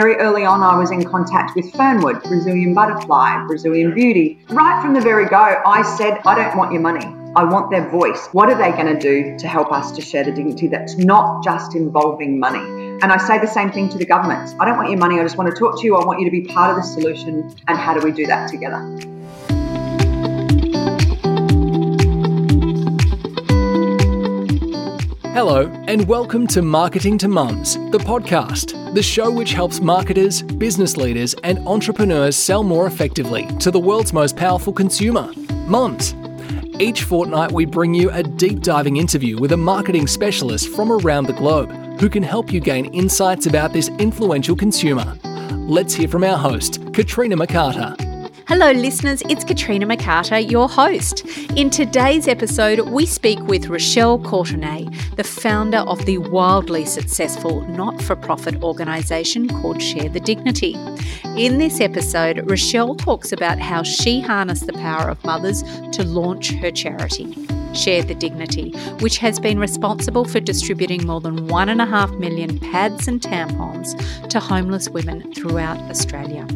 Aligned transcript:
very 0.00 0.16
early 0.16 0.46
on, 0.46 0.62
I 0.62 0.78
was 0.78 0.90
in 0.90 1.04
contact 1.04 1.54
with 1.54 1.70
Fernwood, 1.74 2.22
Brazilian 2.22 2.72
Butterfly, 2.72 3.44
Brazilian 3.46 3.92
Beauty. 3.94 4.38
Right 4.48 4.80
from 4.80 4.94
the 4.94 5.00
very 5.02 5.26
go, 5.26 5.60
I 5.66 5.82
said, 5.82 6.20
I 6.24 6.34
don't 6.36 6.56
want 6.56 6.72
your 6.72 6.80
money. 6.80 7.04
I 7.36 7.44
want 7.44 7.70
their 7.70 7.86
voice. 7.90 8.28
What 8.32 8.48
are 8.48 8.56
they 8.56 8.70
going 8.70 8.86
to 8.86 8.98
do 8.98 9.38
to 9.38 9.46
help 9.46 9.70
us 9.70 9.92
to 9.92 10.00
share 10.00 10.24
the 10.24 10.32
dignity 10.32 10.68
that's 10.68 10.96
not 10.96 11.44
just 11.44 11.76
involving 11.76 12.38
money? 12.38 12.60
And 13.02 13.12
I 13.12 13.18
say 13.18 13.38
the 13.38 13.46
same 13.46 13.70
thing 13.72 13.90
to 13.90 13.98
the 13.98 14.06
governments. 14.06 14.54
I 14.58 14.64
don't 14.64 14.78
want 14.78 14.88
your 14.88 14.98
money. 14.98 15.20
I 15.20 15.22
just 15.22 15.36
want 15.36 15.54
to 15.54 15.58
talk 15.58 15.78
to 15.78 15.84
you. 15.84 15.96
I 15.96 16.04
want 16.06 16.18
you 16.18 16.24
to 16.24 16.30
be 16.30 16.46
part 16.46 16.70
of 16.70 16.76
the 16.76 16.82
solution. 16.82 17.54
And 17.68 17.78
how 17.78 17.92
do 17.92 18.02
we 18.02 18.10
do 18.10 18.26
that 18.26 18.48
together? 18.48 18.80
Hello, 25.32 25.68
and 25.86 26.08
welcome 26.08 26.44
to 26.48 26.60
Marketing 26.60 27.16
to 27.18 27.28
Mums, 27.28 27.74
the 27.92 27.98
podcast, 27.98 28.94
the 28.94 29.02
show 29.02 29.30
which 29.30 29.52
helps 29.52 29.80
marketers, 29.80 30.42
business 30.42 30.96
leaders, 30.96 31.36
and 31.44 31.60
entrepreneurs 31.68 32.34
sell 32.34 32.64
more 32.64 32.88
effectively 32.88 33.46
to 33.60 33.70
the 33.70 33.78
world's 33.78 34.12
most 34.12 34.36
powerful 34.36 34.72
consumer, 34.72 35.32
mums. 35.68 36.16
Each 36.80 37.04
fortnight, 37.04 37.52
we 37.52 37.64
bring 37.64 37.94
you 37.94 38.10
a 38.10 38.24
deep 38.24 38.60
diving 38.60 38.96
interview 38.96 39.38
with 39.38 39.52
a 39.52 39.56
marketing 39.56 40.08
specialist 40.08 40.68
from 40.74 40.90
around 40.90 41.28
the 41.28 41.32
globe 41.34 41.70
who 42.00 42.08
can 42.08 42.24
help 42.24 42.52
you 42.52 42.58
gain 42.58 42.86
insights 42.86 43.46
about 43.46 43.72
this 43.72 43.88
influential 44.00 44.56
consumer. 44.56 45.16
Let's 45.52 45.94
hear 45.94 46.08
from 46.08 46.24
our 46.24 46.38
host, 46.38 46.92
Katrina 46.92 47.36
McCarter. 47.36 48.09
Hello, 48.50 48.72
listeners. 48.72 49.22
It's 49.28 49.44
Katrina 49.44 49.86
McCarter, 49.86 50.50
your 50.50 50.68
host. 50.68 51.24
In 51.54 51.70
today's 51.70 52.26
episode, 52.26 52.80
we 52.80 53.06
speak 53.06 53.38
with 53.42 53.68
Rochelle 53.68 54.18
Courtenay, 54.18 54.88
the 55.14 55.22
founder 55.22 55.78
of 55.78 56.04
the 56.04 56.18
wildly 56.18 56.84
successful 56.84 57.60
not 57.68 58.02
for 58.02 58.16
profit 58.16 58.60
organisation 58.60 59.46
called 59.46 59.80
Share 59.80 60.08
the 60.08 60.18
Dignity. 60.18 60.74
In 61.36 61.58
this 61.58 61.80
episode, 61.80 62.50
Rochelle 62.50 62.96
talks 62.96 63.30
about 63.30 63.60
how 63.60 63.84
she 63.84 64.20
harnessed 64.20 64.66
the 64.66 64.72
power 64.72 65.08
of 65.08 65.24
mothers 65.24 65.62
to 65.92 66.02
launch 66.02 66.50
her 66.50 66.72
charity. 66.72 67.32
Share 67.74 68.02
the 68.02 68.14
Dignity, 68.14 68.72
which 69.00 69.18
has 69.18 69.38
been 69.38 69.58
responsible 69.58 70.24
for 70.24 70.40
distributing 70.40 71.06
more 71.06 71.20
than 71.20 71.48
1.5 71.48 72.18
million 72.18 72.58
pads 72.58 73.08
and 73.08 73.20
tampons 73.20 73.94
to 74.28 74.40
homeless 74.40 74.88
women 74.88 75.32
throughout 75.34 75.78
Australia. 75.90 76.46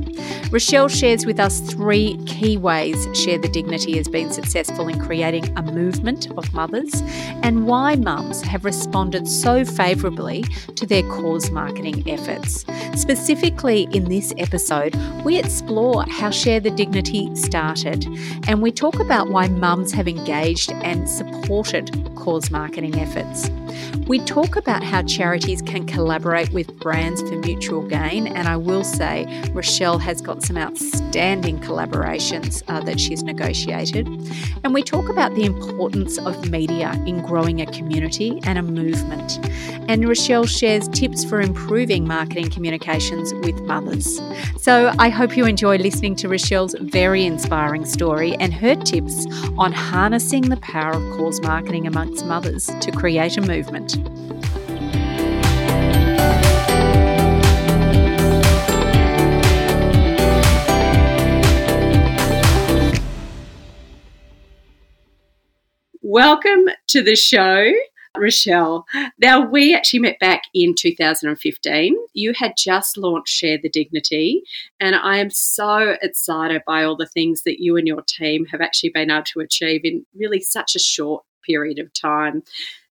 Rochelle 0.50 0.88
shares 0.88 1.26
with 1.26 1.40
us 1.40 1.60
three 1.60 2.16
key 2.26 2.56
ways 2.56 3.08
Share 3.18 3.38
the 3.38 3.48
Dignity 3.48 3.96
has 3.96 4.08
been 4.08 4.30
successful 4.30 4.88
in 4.88 5.00
creating 5.00 5.52
a 5.56 5.62
movement 5.62 6.30
of 6.38 6.52
mothers 6.54 7.02
and 7.42 7.66
why 7.66 7.96
mums 7.96 8.40
have 8.42 8.64
responded 8.64 9.26
so 9.26 9.64
favourably 9.64 10.42
to 10.76 10.86
their 10.86 11.02
cause 11.04 11.50
marketing 11.50 12.08
efforts. 12.08 12.64
Specifically, 12.94 13.88
in 13.92 14.04
this 14.08 14.32
episode, 14.38 14.94
we 15.24 15.38
explore 15.38 16.04
how 16.08 16.30
Share 16.30 16.60
the 16.60 16.70
Dignity 16.70 17.34
started 17.34 18.06
and 18.46 18.62
we 18.62 18.70
talk 18.70 19.00
about 19.00 19.30
why 19.30 19.48
mums 19.48 19.92
have 19.92 20.06
engaged 20.06 20.70
and 20.72 21.03
supported 21.08 21.90
cause 22.16 22.50
marketing 22.50 22.98
efforts. 22.98 23.50
We 24.06 24.18
talk 24.20 24.56
about 24.56 24.82
how 24.82 25.02
charities 25.02 25.62
can 25.62 25.86
collaborate 25.86 26.50
with 26.52 26.78
brands 26.78 27.22
for 27.22 27.36
mutual 27.36 27.82
gain, 27.82 28.26
and 28.26 28.48
I 28.48 28.56
will 28.56 28.84
say 28.84 29.26
Rochelle 29.52 29.98
has 29.98 30.20
got 30.20 30.42
some 30.42 30.58
outstanding 30.58 31.58
collaborations 31.60 32.62
uh, 32.68 32.80
that 32.80 33.00
she's 33.00 33.22
negotiated. 33.22 34.06
And 34.62 34.74
we 34.74 34.82
talk 34.82 35.08
about 35.08 35.34
the 35.34 35.44
importance 35.44 36.18
of 36.18 36.50
media 36.50 36.92
in 37.06 37.22
growing 37.22 37.60
a 37.60 37.66
community 37.66 38.40
and 38.44 38.58
a 38.58 38.62
movement. 38.62 39.38
And 39.88 40.06
Rochelle 40.06 40.46
shares 40.46 40.88
tips 40.88 41.24
for 41.24 41.40
improving 41.40 42.06
marketing 42.06 42.50
communications 42.50 43.32
with 43.34 43.60
mothers. 43.62 44.20
So 44.58 44.92
I 44.98 45.08
hope 45.08 45.36
you 45.36 45.46
enjoy 45.46 45.76
listening 45.78 46.16
to 46.16 46.28
Rochelle's 46.28 46.74
very 46.80 47.24
inspiring 47.24 47.84
story 47.84 48.34
and 48.36 48.52
her 48.54 48.74
tips 48.74 49.26
on 49.58 49.72
harnessing 49.72 50.48
the 50.48 50.56
power 50.58 50.93
of 50.94 51.16
cause 51.16 51.40
marketing 51.42 51.88
amongst 51.88 52.24
mothers 52.24 52.70
to 52.80 52.92
create 52.92 53.36
a 53.36 53.40
movement. 53.40 53.96
Welcome 66.00 66.68
to 66.88 67.02
the 67.02 67.16
show, 67.16 67.72
Rochelle. 68.16 68.86
Now, 69.18 69.40
we 69.40 69.74
actually 69.74 70.00
met 70.00 70.18
back 70.18 70.42
in 70.54 70.74
2015. 70.74 71.96
You 72.12 72.32
had 72.34 72.54
just 72.56 72.96
launched 72.96 73.32
Share 73.32 73.58
the 73.58 73.68
Dignity, 73.68 74.42
and 74.80 74.94
I 74.94 75.18
am 75.18 75.30
so 75.30 75.96
excited 76.00 76.62
by 76.66 76.84
all 76.84 76.96
the 76.96 77.06
things 77.06 77.42
that 77.42 77.60
you 77.60 77.76
and 77.76 77.86
your 77.86 78.02
team 78.02 78.46
have 78.46 78.60
actually 78.60 78.90
been 78.90 79.10
able 79.10 79.24
to 79.24 79.40
achieve 79.40 79.82
in 79.84 80.06
really 80.14 80.40
such 80.40 80.74
a 80.74 80.80
short 80.80 81.24
period 81.44 81.78
of 81.78 81.92
time. 81.92 82.42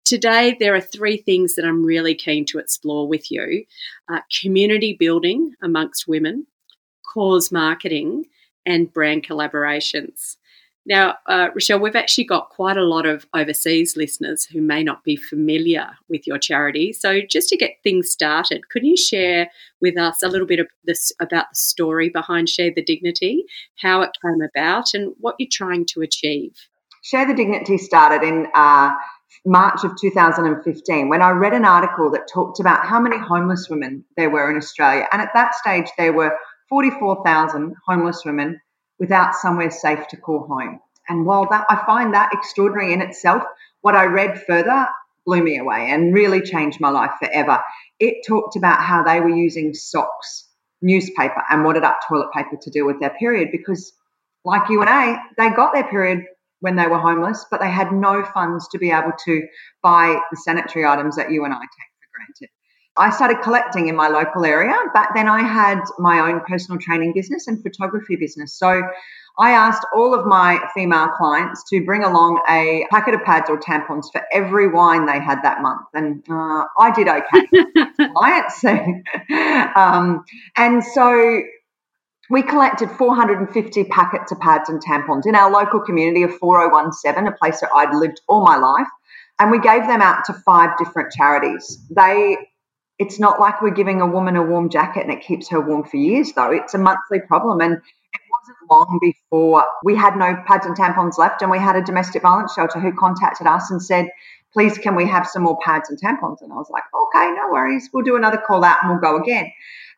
Today, 0.04 0.56
there 0.58 0.74
are 0.74 0.80
three 0.80 1.18
things 1.18 1.54
that 1.54 1.66
I'm 1.66 1.84
really 1.84 2.14
keen 2.14 2.46
to 2.46 2.58
explore 2.58 3.06
with 3.06 3.30
you 3.30 3.64
uh, 4.10 4.20
community 4.40 4.96
building 4.98 5.54
amongst 5.62 6.08
women, 6.08 6.46
cause 7.04 7.52
marketing, 7.52 8.24
and 8.64 8.92
brand 8.92 9.26
collaborations. 9.26 10.36
Now, 10.88 11.16
uh, 11.26 11.48
Rochelle, 11.54 11.80
we've 11.80 11.94
actually 11.94 12.24
got 12.24 12.48
quite 12.48 12.78
a 12.78 12.82
lot 12.82 13.04
of 13.04 13.26
overseas 13.34 13.94
listeners 13.94 14.46
who 14.46 14.62
may 14.62 14.82
not 14.82 15.04
be 15.04 15.16
familiar 15.16 15.90
with 16.08 16.26
your 16.26 16.38
charity. 16.38 16.94
So, 16.94 17.20
just 17.20 17.50
to 17.50 17.58
get 17.58 17.72
things 17.84 18.10
started, 18.10 18.70
could 18.70 18.84
you 18.84 18.96
share 18.96 19.50
with 19.82 19.98
us 19.98 20.22
a 20.22 20.28
little 20.28 20.46
bit 20.46 20.60
of 20.60 20.66
this 20.84 21.12
about 21.20 21.50
the 21.50 21.56
story 21.56 22.08
behind 22.08 22.48
Share 22.48 22.72
the 22.74 22.82
Dignity, 22.82 23.44
how 23.82 24.00
it 24.00 24.16
came 24.24 24.40
about, 24.40 24.94
and 24.94 25.12
what 25.20 25.34
you're 25.38 25.50
trying 25.52 25.84
to 25.92 26.00
achieve? 26.00 26.52
Share 27.02 27.26
the 27.26 27.34
Dignity 27.34 27.76
started 27.76 28.26
in 28.26 28.46
uh, 28.54 28.90
March 29.44 29.84
of 29.84 29.92
2015 30.00 31.10
when 31.10 31.20
I 31.20 31.30
read 31.30 31.52
an 31.52 31.66
article 31.66 32.10
that 32.12 32.28
talked 32.32 32.60
about 32.60 32.86
how 32.86 32.98
many 32.98 33.18
homeless 33.18 33.68
women 33.68 34.06
there 34.16 34.30
were 34.30 34.50
in 34.50 34.56
Australia. 34.56 35.06
And 35.12 35.20
at 35.20 35.34
that 35.34 35.54
stage, 35.54 35.88
there 35.98 36.14
were 36.14 36.34
44,000 36.70 37.74
homeless 37.86 38.22
women 38.24 38.58
without 38.98 39.34
somewhere 39.34 39.70
safe 39.70 40.06
to 40.08 40.16
call 40.16 40.46
home. 40.46 40.80
And 41.08 41.24
while 41.24 41.48
that 41.50 41.66
I 41.68 41.84
find 41.86 42.14
that 42.14 42.32
extraordinary 42.32 42.92
in 42.92 43.00
itself, 43.00 43.42
what 43.80 43.94
I 43.94 44.04
read 44.04 44.42
further 44.46 44.88
blew 45.24 45.42
me 45.42 45.58
away 45.58 45.90
and 45.90 46.14
really 46.14 46.40
changed 46.40 46.80
my 46.80 46.90
life 46.90 47.12
forever. 47.20 47.60
It 48.00 48.26
talked 48.26 48.56
about 48.56 48.80
how 48.80 49.02
they 49.02 49.20
were 49.20 49.28
using 49.28 49.74
socks, 49.74 50.48
newspaper, 50.82 51.42
and 51.50 51.64
wadded 51.64 51.84
up 51.84 52.00
toilet 52.08 52.32
paper 52.32 52.56
to 52.60 52.70
deal 52.70 52.86
with 52.86 53.00
their 53.00 53.10
period 53.10 53.48
because, 53.52 53.92
like 54.44 54.68
you 54.68 54.80
and 54.80 54.90
I, 54.90 55.18
they 55.36 55.50
got 55.50 55.72
their 55.72 55.84
period 55.84 56.24
when 56.60 56.76
they 56.76 56.86
were 56.86 56.98
homeless, 56.98 57.46
but 57.50 57.60
they 57.60 57.70
had 57.70 57.92
no 57.92 58.24
funds 58.24 58.68
to 58.68 58.78
be 58.78 58.90
able 58.90 59.12
to 59.24 59.46
buy 59.82 60.18
the 60.30 60.36
sanitary 60.36 60.84
items 60.84 61.16
that 61.16 61.30
you 61.30 61.44
and 61.44 61.54
I 61.54 61.58
take 61.58 61.68
for 61.68 62.08
granted. 62.14 62.48
I 62.98 63.10
started 63.10 63.42
collecting 63.42 63.88
in 63.88 63.96
my 63.96 64.08
local 64.08 64.44
area, 64.44 64.74
but 64.92 65.08
then 65.14 65.28
I 65.28 65.42
had 65.42 65.80
my 65.98 66.18
own 66.20 66.40
personal 66.40 66.80
training 66.80 67.12
business 67.14 67.46
and 67.46 67.62
photography 67.62 68.16
business. 68.16 68.52
So 68.54 68.82
I 69.38 69.52
asked 69.52 69.86
all 69.94 70.14
of 70.14 70.26
my 70.26 70.58
female 70.74 71.08
clients 71.16 71.62
to 71.70 71.84
bring 71.84 72.02
along 72.02 72.42
a 72.48 72.84
packet 72.90 73.14
of 73.14 73.22
pads 73.22 73.48
or 73.48 73.58
tampons 73.58 74.10
for 74.10 74.20
every 74.32 74.66
wine 74.66 75.06
they 75.06 75.20
had 75.20 75.42
that 75.42 75.62
month. 75.62 75.86
And 75.94 76.24
uh, 76.28 76.64
I 76.76 76.92
did 76.92 77.06
okay. 77.08 78.10
clients. 78.12 78.64
um, 79.76 80.24
and 80.56 80.82
so 80.82 81.42
we 82.30 82.42
collected 82.42 82.90
450 82.90 83.84
packets 83.84 84.32
of 84.32 84.40
pads 84.40 84.68
and 84.68 84.82
tampons 84.82 85.24
in 85.24 85.36
our 85.36 85.50
local 85.50 85.80
community 85.80 86.24
of 86.24 86.36
4017, 86.38 87.26
a 87.26 87.32
place 87.32 87.60
that 87.60 87.70
I'd 87.72 87.94
lived 87.94 88.20
all 88.28 88.44
my 88.44 88.56
life. 88.56 88.88
And 89.38 89.52
we 89.52 89.60
gave 89.60 89.86
them 89.86 90.02
out 90.02 90.24
to 90.24 90.32
five 90.32 90.76
different 90.78 91.12
charities. 91.12 91.78
They 91.94 92.38
it's 92.98 93.20
not 93.20 93.38
like 93.38 93.62
we're 93.62 93.70
giving 93.70 94.00
a 94.00 94.06
woman 94.06 94.36
a 94.36 94.42
warm 94.42 94.68
jacket 94.68 95.02
and 95.02 95.12
it 95.12 95.20
keeps 95.20 95.48
her 95.48 95.60
warm 95.60 95.84
for 95.84 95.96
years, 95.96 96.32
though. 96.32 96.50
It's 96.50 96.74
a 96.74 96.78
monthly 96.78 97.20
problem. 97.20 97.60
And 97.60 97.74
it 97.74 98.20
wasn't 98.30 98.58
long 98.70 98.98
before 99.00 99.64
we 99.84 99.94
had 99.94 100.16
no 100.16 100.36
pads 100.46 100.66
and 100.66 100.76
tampons 100.76 101.18
left, 101.18 101.42
and 101.42 101.50
we 101.50 101.58
had 101.58 101.76
a 101.76 101.82
domestic 101.82 102.22
violence 102.22 102.54
shelter 102.54 102.80
who 102.80 102.92
contacted 102.92 103.46
us 103.46 103.70
and 103.70 103.82
said, 103.82 104.08
Please, 104.52 104.78
can 104.78 104.96
we 104.96 105.06
have 105.06 105.26
some 105.26 105.42
more 105.42 105.58
pads 105.62 105.90
and 105.90 106.00
tampons? 106.00 106.38
And 106.40 106.52
I 106.52 106.56
was 106.56 106.70
like, 106.70 106.84
Okay, 106.94 107.30
no 107.32 107.50
worries. 107.52 107.88
We'll 107.92 108.04
do 108.04 108.16
another 108.16 108.38
call 108.38 108.64
out 108.64 108.78
and 108.82 108.90
we'll 108.90 109.00
go 109.00 109.20
again. 109.22 109.52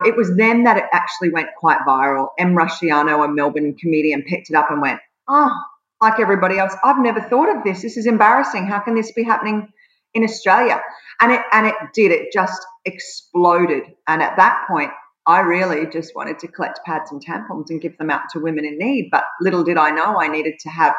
It 0.05 0.17
was 0.17 0.35
then 0.37 0.65
that 0.65 0.77
it 0.77 0.85
actually 0.93 1.31
went 1.31 1.49
quite 1.57 1.79
viral. 1.87 2.29
Em 2.39 2.55
Rusciano, 2.55 3.25
a 3.25 3.29
Melbourne 3.29 3.77
comedian, 3.77 4.23
picked 4.23 4.51
it 4.51 4.57
up 4.57 4.71
and 4.71 4.81
went, 4.81 5.01
Oh, 5.29 5.55
like 6.03 6.19
everybody 6.19 6.59
else, 6.59 6.75
I've 6.83 7.01
never 7.01 7.21
thought 7.21 7.55
of 7.55 7.63
this. 7.65 7.83
This 7.83 7.97
is 7.97 8.07
embarrassing. 8.07 8.67
How 8.67 8.81
can 8.81 8.95
this 8.95 9.13
be 9.13 9.23
happening 9.23 9.69
in 10.15 10.25
Australia? 10.25 10.83
And 11.21 11.33
it 11.33 11.43
and 11.53 11.67
it 11.67 11.75
did. 11.95 12.11
It 12.11 12.33
just 12.33 12.61
exploded. 12.85 13.85
And 14.09 14.23
at 14.23 14.37
that 14.37 14.65
point, 14.69 14.91
I 15.27 15.41
really 15.41 15.87
just 15.87 16.15
wanted 16.15 16.39
to 16.41 16.49
collect 16.49 16.81
pads 16.85 17.13
and 17.13 17.25
tampons 17.25 17.71
and 17.71 17.81
give 17.81 17.97
them 17.99 18.11
out 18.11 18.23
to 18.33 18.41
women 18.41 18.65
in 18.65 18.79
need. 18.79 19.11
But 19.11 19.25
little 19.41 19.63
did 19.63 19.77
I 19.77 19.91
know 19.91 20.19
I 20.19 20.29
needed 20.29 20.55
to 20.61 20.71
have 20.71 20.95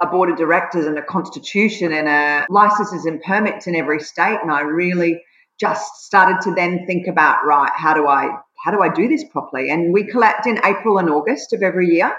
a 0.00 0.06
board 0.06 0.28
of 0.28 0.36
directors 0.36 0.86
and 0.86 0.98
a 0.98 1.02
constitution 1.02 1.92
and 1.92 2.08
a 2.08 2.46
licenses 2.50 3.06
and 3.06 3.22
permits 3.22 3.66
in 3.66 3.76
every 3.76 4.00
state. 4.00 4.38
And 4.42 4.50
I 4.50 4.62
really 4.62 5.22
just 5.60 6.04
started 6.04 6.40
to 6.42 6.54
then 6.54 6.84
think 6.86 7.06
about 7.06 7.44
right, 7.46 7.70
how 7.74 7.94
do 7.94 8.08
I 8.08 8.28
how 8.64 8.70
do 8.70 8.80
I 8.80 8.88
do 8.88 9.08
this 9.08 9.24
properly? 9.24 9.70
And 9.70 9.92
we 9.92 10.04
collect 10.04 10.46
in 10.46 10.58
April 10.64 10.98
and 10.98 11.10
August 11.10 11.52
of 11.52 11.62
every 11.62 11.88
year. 11.88 12.16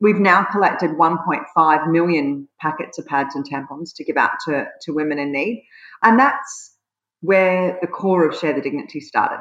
We've 0.00 0.18
now 0.18 0.44
collected 0.44 0.90
1.5 0.90 1.90
million 1.90 2.48
packets 2.60 2.98
of 2.98 3.06
pads 3.06 3.36
and 3.36 3.48
tampons 3.48 3.94
to 3.96 4.04
give 4.04 4.16
out 4.16 4.32
to, 4.46 4.66
to 4.82 4.92
women 4.92 5.20
in 5.20 5.30
need. 5.30 5.64
And 6.02 6.18
that's 6.18 6.73
where 7.24 7.78
the 7.80 7.86
core 7.86 8.28
of 8.28 8.36
Share 8.36 8.52
the 8.52 8.60
Dignity 8.60 9.00
started. 9.00 9.40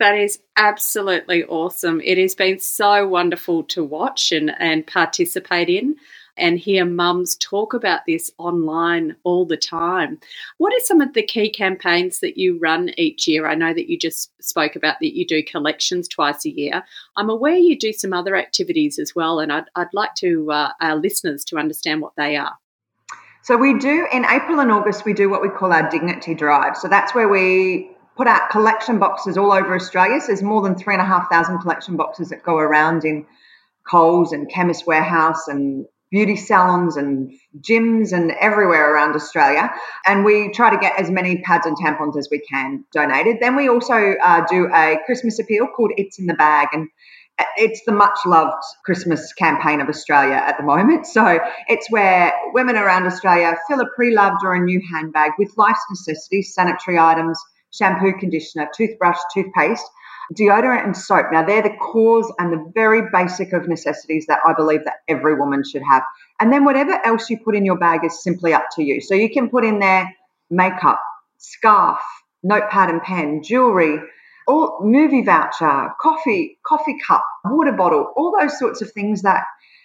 That 0.00 0.18
is 0.18 0.40
absolutely 0.56 1.44
awesome. 1.44 2.00
It 2.00 2.18
has 2.18 2.34
been 2.34 2.58
so 2.58 3.06
wonderful 3.06 3.62
to 3.64 3.84
watch 3.84 4.32
and, 4.32 4.50
and 4.58 4.84
participate 4.84 5.68
in 5.68 5.94
and 6.36 6.58
hear 6.58 6.84
mums 6.84 7.36
talk 7.36 7.72
about 7.72 8.00
this 8.08 8.32
online 8.38 9.14
all 9.22 9.46
the 9.46 9.56
time. 9.56 10.18
What 10.58 10.72
are 10.72 10.84
some 10.84 11.00
of 11.00 11.12
the 11.12 11.22
key 11.22 11.48
campaigns 11.48 12.18
that 12.18 12.36
you 12.36 12.58
run 12.58 12.90
each 12.98 13.28
year? 13.28 13.46
I 13.46 13.54
know 13.54 13.72
that 13.72 13.88
you 13.88 13.96
just 13.96 14.32
spoke 14.42 14.74
about 14.74 14.96
that 15.00 15.16
you 15.16 15.24
do 15.24 15.44
collections 15.44 16.08
twice 16.08 16.44
a 16.44 16.50
year. 16.50 16.82
I'm 17.16 17.30
aware 17.30 17.54
you 17.54 17.78
do 17.78 17.92
some 17.92 18.12
other 18.12 18.34
activities 18.34 18.98
as 18.98 19.14
well, 19.14 19.38
and 19.38 19.52
I'd, 19.52 19.66
I'd 19.76 19.94
like 19.94 20.16
to 20.16 20.50
uh, 20.50 20.72
our 20.80 20.96
listeners 20.96 21.44
to 21.44 21.58
understand 21.58 22.02
what 22.02 22.16
they 22.16 22.36
are. 22.36 22.56
So 23.44 23.58
we 23.58 23.78
do 23.78 24.06
in 24.10 24.24
April 24.24 24.60
and 24.60 24.72
August 24.72 25.04
we 25.04 25.12
do 25.12 25.28
what 25.28 25.42
we 25.42 25.50
call 25.50 25.70
our 25.70 25.90
dignity 25.90 26.34
drive. 26.34 26.78
So 26.78 26.88
that's 26.88 27.14
where 27.14 27.28
we 27.28 27.90
put 28.16 28.26
out 28.26 28.48
collection 28.48 28.98
boxes 28.98 29.36
all 29.36 29.52
over 29.52 29.74
Australia. 29.74 30.18
So 30.20 30.28
there's 30.28 30.42
more 30.42 30.62
than 30.62 30.76
three 30.76 30.94
and 30.94 31.02
a 31.02 31.04
half 31.04 31.30
thousand 31.30 31.58
collection 31.58 31.96
boxes 31.98 32.30
that 32.30 32.42
go 32.42 32.56
around 32.56 33.04
in 33.04 33.26
Coles 33.86 34.32
and 34.32 34.50
Chemist 34.50 34.86
Warehouse 34.86 35.46
and 35.46 35.84
beauty 36.10 36.36
salons 36.36 36.96
and 36.96 37.32
gyms 37.60 38.14
and 38.14 38.30
everywhere 38.30 38.94
around 38.94 39.14
Australia. 39.14 39.70
And 40.06 40.24
we 40.24 40.50
try 40.50 40.70
to 40.70 40.78
get 40.78 40.98
as 40.98 41.10
many 41.10 41.42
pads 41.42 41.66
and 41.66 41.76
tampons 41.76 42.16
as 42.16 42.28
we 42.30 42.38
can 42.38 42.84
donated. 42.94 43.38
Then 43.40 43.56
we 43.56 43.68
also 43.68 44.14
uh, 44.24 44.46
do 44.46 44.70
a 44.72 44.96
Christmas 45.04 45.38
appeal 45.38 45.66
called 45.66 45.92
It's 45.98 46.18
in 46.18 46.24
the 46.24 46.34
Bag. 46.34 46.68
And 46.72 46.88
it's 47.56 47.80
the 47.84 47.92
much 47.92 48.18
loved 48.26 48.62
Christmas 48.84 49.32
campaign 49.32 49.80
of 49.80 49.88
Australia 49.88 50.34
at 50.34 50.56
the 50.56 50.62
moment. 50.62 51.06
So 51.06 51.40
it's 51.68 51.90
where 51.90 52.32
women 52.52 52.76
around 52.76 53.06
Australia 53.06 53.56
fill 53.68 53.80
a 53.80 53.86
pre 53.96 54.14
loved 54.14 54.44
or 54.44 54.54
a 54.54 54.60
new 54.60 54.80
handbag 54.92 55.32
with 55.38 55.52
life's 55.56 55.84
necessities, 55.90 56.54
sanitary 56.54 56.98
items, 56.98 57.40
shampoo, 57.72 58.12
conditioner, 58.18 58.68
toothbrush, 58.76 59.18
toothpaste 59.32 59.88
deodorant 60.32 60.84
and 60.84 60.96
soap. 60.96 61.26
Now, 61.32 61.44
they're 61.44 61.62
the 61.62 61.76
cores 61.80 62.26
and 62.38 62.52
the 62.52 62.70
very 62.74 63.02
basic 63.12 63.52
of 63.52 63.68
necessities 63.68 64.26
that 64.26 64.40
I 64.46 64.54
believe 64.54 64.84
that 64.84 65.00
every 65.08 65.34
woman 65.34 65.62
should 65.64 65.82
have. 65.82 66.02
And 66.40 66.52
then 66.52 66.64
whatever 66.64 66.98
else 67.04 67.28
you 67.28 67.38
put 67.38 67.54
in 67.54 67.64
your 67.64 67.78
bag 67.78 68.00
is 68.04 68.22
simply 68.22 68.52
up 68.52 68.66
to 68.76 68.82
you. 68.82 69.00
So 69.00 69.14
you 69.14 69.30
can 69.30 69.50
put 69.50 69.64
in 69.64 69.78
there 69.78 70.14
makeup, 70.50 71.00
scarf, 71.38 72.00
notepad 72.42 72.90
and 72.90 73.02
pen, 73.02 73.42
jewelry, 73.42 73.98
all 74.46 74.78
movie 74.82 75.22
voucher, 75.22 75.90
coffee, 76.00 76.58
coffee 76.66 76.96
cup, 77.06 77.24
water 77.44 77.72
bottle, 77.72 78.12
all 78.16 78.34
those 78.38 78.58
sorts 78.58 78.82
of 78.82 78.92
things 78.92 79.22
that 79.22 79.44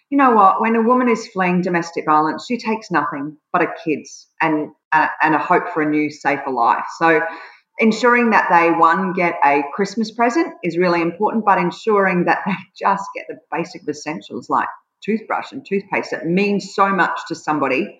you 0.09 0.17
know 0.17 0.31
what? 0.31 0.59
When 0.59 0.75
a 0.75 0.81
woman 0.81 1.07
is 1.07 1.27
fleeing 1.27 1.61
domestic 1.61 2.05
violence, 2.05 2.47
she 2.47 2.57
takes 2.57 2.89
nothing 2.89 3.37
but 3.53 3.61
her 3.61 3.75
kids 3.85 4.27
and 4.41 4.71
uh, 4.91 5.07
and 5.21 5.35
a 5.35 5.39
hope 5.39 5.69
for 5.69 5.83
a 5.83 5.89
new, 5.89 6.09
safer 6.09 6.49
life. 6.49 6.85
So 6.97 7.21
ensuring 7.79 8.31
that 8.31 8.49
they 8.49 8.71
one 8.77 9.13
get 9.13 9.35
a 9.43 9.63
christmas 9.73 10.11
present 10.11 10.53
is 10.63 10.77
really 10.77 11.01
important 11.01 11.45
but 11.45 11.57
ensuring 11.57 12.25
that 12.25 12.39
they 12.45 12.53
just 12.77 13.05
get 13.15 13.25
the 13.27 13.37
basic 13.51 13.81
essentials 13.87 14.49
like 14.49 14.67
toothbrush 15.01 15.51
and 15.53 15.65
toothpaste 15.65 16.11
that 16.11 16.27
means 16.27 16.75
so 16.75 16.89
much 16.89 17.17
to 17.27 17.35
somebody 17.35 17.99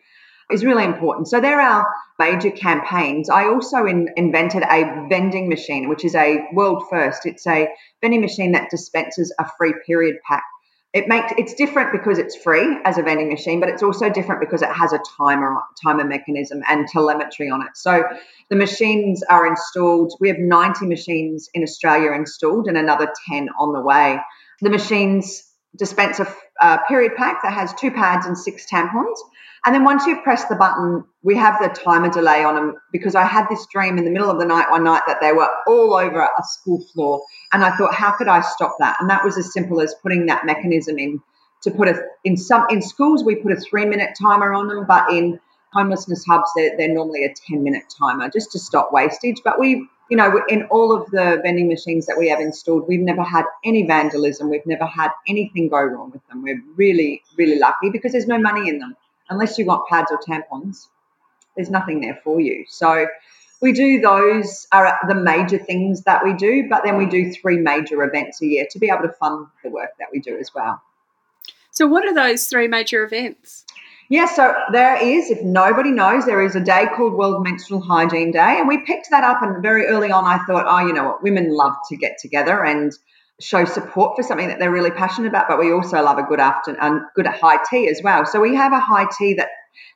is 0.51 0.65
really 0.65 0.83
important 0.83 1.27
so 1.27 1.39
there 1.39 1.61
are 1.61 1.87
major 2.17 2.51
campaigns 2.51 3.29
i 3.29 3.45
also 3.45 3.85
in, 3.85 4.09
invented 4.17 4.63
a 4.63 5.07
vending 5.09 5.47
machine 5.49 5.89
which 5.89 6.03
is 6.03 6.15
a 6.15 6.45
world 6.53 6.83
first 6.89 7.25
it's 7.25 7.45
a 7.47 7.67
vending 8.01 8.21
machine 8.21 8.51
that 8.51 8.69
dispenses 8.69 9.33
a 9.39 9.45
free 9.57 9.73
period 9.85 10.15
pack 10.27 10.43
it 10.91 11.07
makes 11.07 11.31
it's 11.37 11.53
different 11.53 11.91
because 11.91 12.17
it's 12.17 12.35
free 12.35 12.77
as 12.83 12.97
a 12.97 13.03
vending 13.03 13.29
machine, 13.29 13.59
but 13.59 13.69
it's 13.69 13.83
also 13.83 14.09
different 14.09 14.41
because 14.41 14.63
it 14.63 14.71
has 14.71 14.91
a 14.91 14.99
timer 15.17 15.57
timer 15.83 16.03
mechanism 16.03 16.63
and 16.67 16.87
telemetry 16.87 17.49
on 17.49 17.61
it. 17.61 17.75
So 17.75 18.03
the 18.49 18.55
machines 18.55 19.21
are 19.29 19.45
installed. 19.45 20.13
We 20.19 20.29
have 20.29 20.39
90 20.39 20.87
machines 20.87 21.47
in 21.53 21.61
Australia 21.61 22.13
installed 22.13 22.67
and 22.67 22.75
another 22.75 23.07
10 23.29 23.49
on 23.59 23.73
the 23.73 23.81
way. 23.81 24.19
The 24.61 24.71
machines 24.71 25.43
dispense 25.77 26.19
a, 26.19 26.35
a 26.61 26.79
period 26.87 27.13
pack 27.15 27.41
that 27.43 27.53
has 27.53 27.73
two 27.73 27.91
pads 27.91 28.25
and 28.25 28.37
six 28.37 28.65
tampons. 28.69 29.17
And 29.65 29.75
then 29.75 29.83
once 29.83 30.05
you've 30.05 30.23
pressed 30.23 30.47
the 30.47 30.55
button, 30.55 31.03
we 31.21 31.35
have 31.35 31.59
the 31.61 31.67
timer 31.67 32.09
delay 32.09 32.43
on 32.43 32.55
them 32.55 32.75
because 32.93 33.13
I 33.13 33.25
had 33.25 33.47
this 33.49 33.65
dream 33.71 33.97
in 33.97 34.05
the 34.05 34.11
middle 34.11 34.31
of 34.31 34.39
the 34.39 34.45
night 34.45 34.69
one 34.69 34.85
night 34.85 35.01
that 35.07 35.19
they 35.19 35.33
were 35.33 35.49
all 35.67 35.95
over 35.95 36.21
a 36.21 36.43
school 36.43 36.83
floor. 36.93 37.21
And 37.51 37.63
I 37.63 37.75
thought, 37.75 37.93
how 37.93 38.11
could 38.11 38.29
I 38.29 38.41
stop 38.41 38.77
that? 38.79 38.97
And 39.01 39.09
that 39.09 39.23
was 39.23 39.37
as 39.37 39.51
simple 39.51 39.81
as 39.81 39.93
putting 40.01 40.27
that 40.27 40.45
mechanism 40.45 40.97
in 40.97 41.21
to 41.63 41.71
put 41.71 41.89
a 41.89 42.01
in 42.23 42.37
some 42.37 42.65
in 42.69 42.81
schools 42.81 43.23
we 43.23 43.35
put 43.35 43.51
a 43.51 43.57
three 43.57 43.85
minute 43.85 44.17
timer 44.19 44.53
on 44.53 44.69
them, 44.69 44.85
but 44.87 45.11
in 45.11 45.39
homelessness 45.73 46.23
hubs 46.25 46.49
they're, 46.55 46.75
they're 46.77 46.93
normally 46.93 47.25
a 47.25 47.33
10 47.33 47.61
minute 47.61 47.83
timer 47.99 48.29
just 48.29 48.51
to 48.53 48.59
stop 48.59 48.93
wastage. 48.93 49.41
But 49.43 49.59
we 49.59 49.87
you 50.09 50.17
know, 50.17 50.41
in 50.49 50.63
all 50.63 50.95
of 50.95 51.09
the 51.11 51.39
vending 51.43 51.67
machines 51.67 52.05
that 52.07 52.17
we 52.17 52.29
have 52.29 52.39
installed, 52.39 52.87
we've 52.87 52.99
never 52.99 53.23
had 53.23 53.45
any 53.63 53.85
vandalism. 53.85 54.49
We've 54.49 54.65
never 54.65 54.85
had 54.85 55.11
anything 55.27 55.69
go 55.69 55.81
wrong 55.81 56.11
with 56.11 56.27
them. 56.27 56.41
We're 56.41 56.61
really, 56.75 57.21
really 57.37 57.59
lucky 57.59 57.89
because 57.91 58.13
there's 58.13 58.27
no 58.27 58.39
money 58.39 58.67
in 58.67 58.79
them 58.79 58.95
unless 59.29 59.57
you 59.57 59.65
want 59.65 59.87
pads 59.87 60.11
or 60.11 60.19
tampons, 60.19 60.87
there's 61.55 61.69
nothing 61.69 62.01
there 62.01 62.19
for 62.23 62.39
you. 62.39 62.65
So 62.67 63.07
we 63.61 63.71
do 63.71 63.99
those 63.99 64.67
are 64.71 64.97
the 65.07 65.15
major 65.15 65.57
things 65.57 66.03
that 66.03 66.23
we 66.23 66.33
do, 66.33 66.67
but 66.69 66.83
then 66.83 66.97
we 66.97 67.05
do 67.05 67.31
three 67.31 67.57
major 67.57 68.03
events 68.03 68.41
a 68.41 68.45
year 68.45 68.65
to 68.71 68.79
be 68.79 68.89
able 68.89 69.03
to 69.03 69.13
fund 69.13 69.47
the 69.63 69.69
work 69.69 69.91
that 69.99 70.07
we 70.11 70.19
do 70.19 70.37
as 70.37 70.53
well. 70.53 70.81
So 71.71 71.87
what 71.87 72.05
are 72.05 72.13
those 72.13 72.47
three 72.47 72.67
major 72.67 73.03
events? 73.03 73.65
Yeah, 74.11 74.25
so 74.25 74.55
there 74.71 74.95
is, 74.95 75.29
if 75.29 75.43
nobody 75.43 75.91
knows, 75.91 76.25
there 76.25 76.43
is 76.43 76.55
a 76.55 76.59
day 76.59 76.87
called 76.95 77.13
World 77.13 77.43
Menstrual 77.43 77.81
Hygiene 77.81 78.31
Day. 78.31 78.57
And 78.57 78.67
we 78.67 78.79
picked 78.79 79.11
that 79.11 79.23
up, 79.23 79.43
and 79.43 79.61
very 79.61 79.85
early 79.85 80.11
on, 80.11 80.25
I 80.25 80.43
thought, 80.45 80.65
oh, 80.67 80.85
you 80.85 80.93
know 80.93 81.03
what, 81.03 81.21
women 81.21 81.55
love 81.55 81.75
to 81.89 81.95
get 81.95 82.17
together 82.19 82.65
and 82.65 82.91
show 83.39 83.65
support 83.65 84.15
for 84.15 84.23
something 84.23 84.47
that 84.47 84.57
they're 84.57 84.71
really 84.71 84.89
passionate 84.89 85.27
about, 85.27 85.47
but 85.47 85.59
we 85.59 85.71
also 85.71 86.01
love 86.01 86.17
a 86.17 86.23
good 86.23 86.39
afternoon 86.39 86.79
and 86.81 87.01
good 87.15 87.27
at 87.27 87.39
high 87.39 87.59
tea 87.69 87.87
as 87.87 88.01
well. 88.03 88.25
So 88.25 88.41
we 88.41 88.55
have 88.55 88.73
a 88.73 88.79
high 88.79 89.05
tea 89.15 89.35
that 89.35 89.49